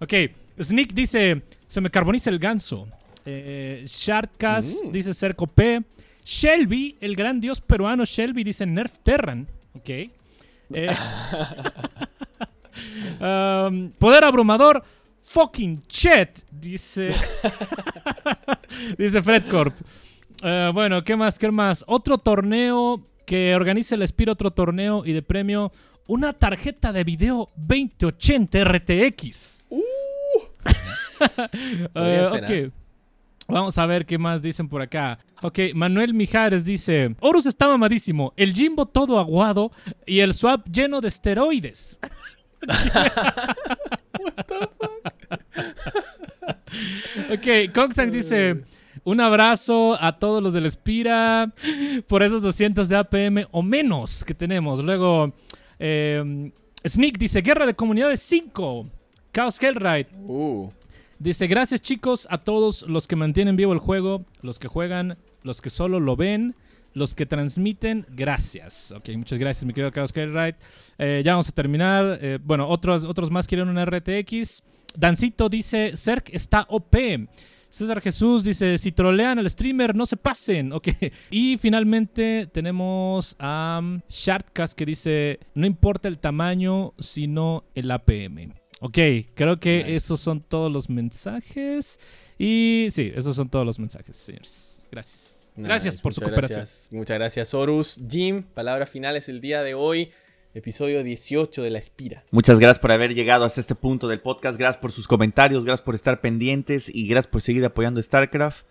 [0.00, 0.14] Ok,
[0.60, 2.88] Sneak dice, se me carboniza el ganso.
[3.24, 4.92] Eh, Shardcast mm.
[4.92, 5.82] dice Cerco P.
[6.24, 9.48] Shelby, el gran dios peruano Shelby, dice Nerf Terran.
[9.74, 9.88] Ok.
[9.88, 10.10] Eh,
[13.20, 14.82] Um, poder abrumador,
[15.18, 17.14] fucking chet, dice.
[18.98, 19.74] dice Fred Corp.
[20.42, 21.38] Uh, bueno, ¿qué más?
[21.38, 21.84] ¿Qué más?
[21.86, 25.70] Otro torneo que organice el Espiro, otro torneo y de premio
[26.06, 29.64] una tarjeta de video 2080 RTX.
[29.70, 29.80] Uh.
[31.98, 32.70] uh
[33.48, 35.18] Vamos a ver qué más dicen por acá.
[35.42, 39.72] Ok, Manuel Mijares dice: Horus está mamadísimo, el Jimbo todo aguado
[40.06, 41.98] y el swap lleno de esteroides.
[44.20, 45.14] What the fuck?
[47.32, 48.64] ok, Coxack dice.
[49.02, 51.52] Un abrazo a todos los del Espira
[52.06, 54.84] por esos 200 de APM o menos que tenemos.
[54.84, 55.32] Luego,
[55.80, 56.50] eh,
[56.86, 58.86] Sneak dice: Guerra de Comunidades 5.
[59.32, 60.08] Chaos Hellride.
[60.26, 60.70] Uh.
[61.18, 65.60] Dice: Gracias, chicos, a todos los que mantienen vivo el juego, los que juegan, los
[65.60, 66.54] que solo lo ven
[66.92, 68.92] los que transmiten, gracias.
[68.92, 70.56] Ok, muchas gracias, mi querido Carlos Cartwright.
[70.98, 72.18] Eh, ya vamos a terminar.
[72.20, 74.62] Eh, bueno, otros, otros más quieren una RTX.
[74.96, 76.96] Dancito dice, Cerc está OP.
[77.70, 80.72] César Jesús dice, si trolean al streamer, no se pasen.
[80.72, 80.88] Ok.
[81.30, 88.52] Y finalmente tenemos a um, Shartcast que dice, no importa el tamaño, sino el APM.
[88.80, 88.98] Ok,
[89.34, 92.00] creo que esos son todos los mensajes.
[92.38, 94.82] Y sí, esos son todos los mensajes, señores.
[94.90, 95.30] Gracias.
[95.56, 96.66] Gracias por su cooperación.
[96.98, 98.00] Muchas gracias, Horus.
[98.08, 100.10] Jim, palabras finales el día de hoy.
[100.52, 102.24] Episodio 18 de La Espira.
[102.32, 104.58] Muchas gracias por haber llegado hasta este punto del podcast.
[104.58, 105.64] Gracias por sus comentarios.
[105.64, 106.92] Gracias por estar pendientes.
[106.92, 108.64] Y gracias por seguir apoyando StarCraft.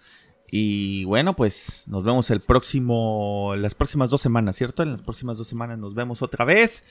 [0.52, 4.84] Y bueno, pues nos vemos el próximo, las próximas dos semanas, ¿cierto?
[4.84, 6.84] En las próximas dos semanas nos vemos otra vez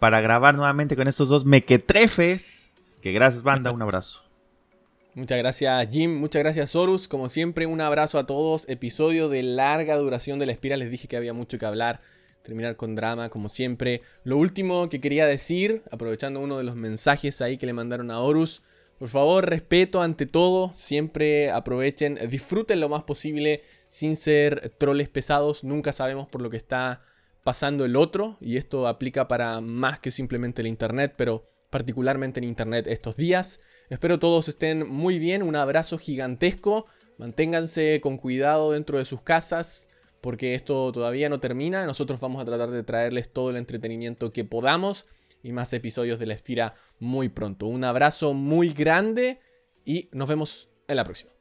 [0.00, 2.98] para grabar nuevamente con estos dos mequetrefes.
[3.00, 3.70] Que gracias, banda.
[3.70, 4.24] Un abrazo.
[5.14, 7.06] Muchas gracias Jim, muchas gracias Horus.
[7.06, 8.66] Como siempre, un abrazo a todos.
[8.68, 10.76] Episodio de larga duración de la espira.
[10.76, 12.00] Les dije que había mucho que hablar.
[12.42, 14.02] Terminar con drama, como siempre.
[14.24, 18.18] Lo último que quería decir, aprovechando uno de los mensajes ahí que le mandaron a
[18.18, 18.62] Horus.
[18.98, 20.72] Por favor, respeto ante todo.
[20.74, 25.62] Siempre aprovechen, disfruten lo más posible sin ser troles pesados.
[25.62, 27.02] Nunca sabemos por lo que está
[27.44, 28.38] pasando el otro.
[28.40, 33.60] Y esto aplica para más que simplemente el Internet, pero particularmente en Internet estos días.
[33.88, 35.42] Espero todos estén muy bien.
[35.44, 36.86] Un abrazo gigantesco.
[37.18, 39.88] Manténganse con cuidado dentro de sus casas
[40.22, 41.84] porque esto todavía no termina.
[41.84, 45.06] Nosotros vamos a tratar de traerles todo el entretenimiento que podamos
[45.42, 47.66] y más episodios de La Espira muy pronto.
[47.66, 49.40] Un abrazo muy grande
[49.84, 51.32] y nos vemos en la próxima.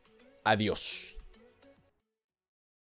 [0.44, 1.11] Adiós.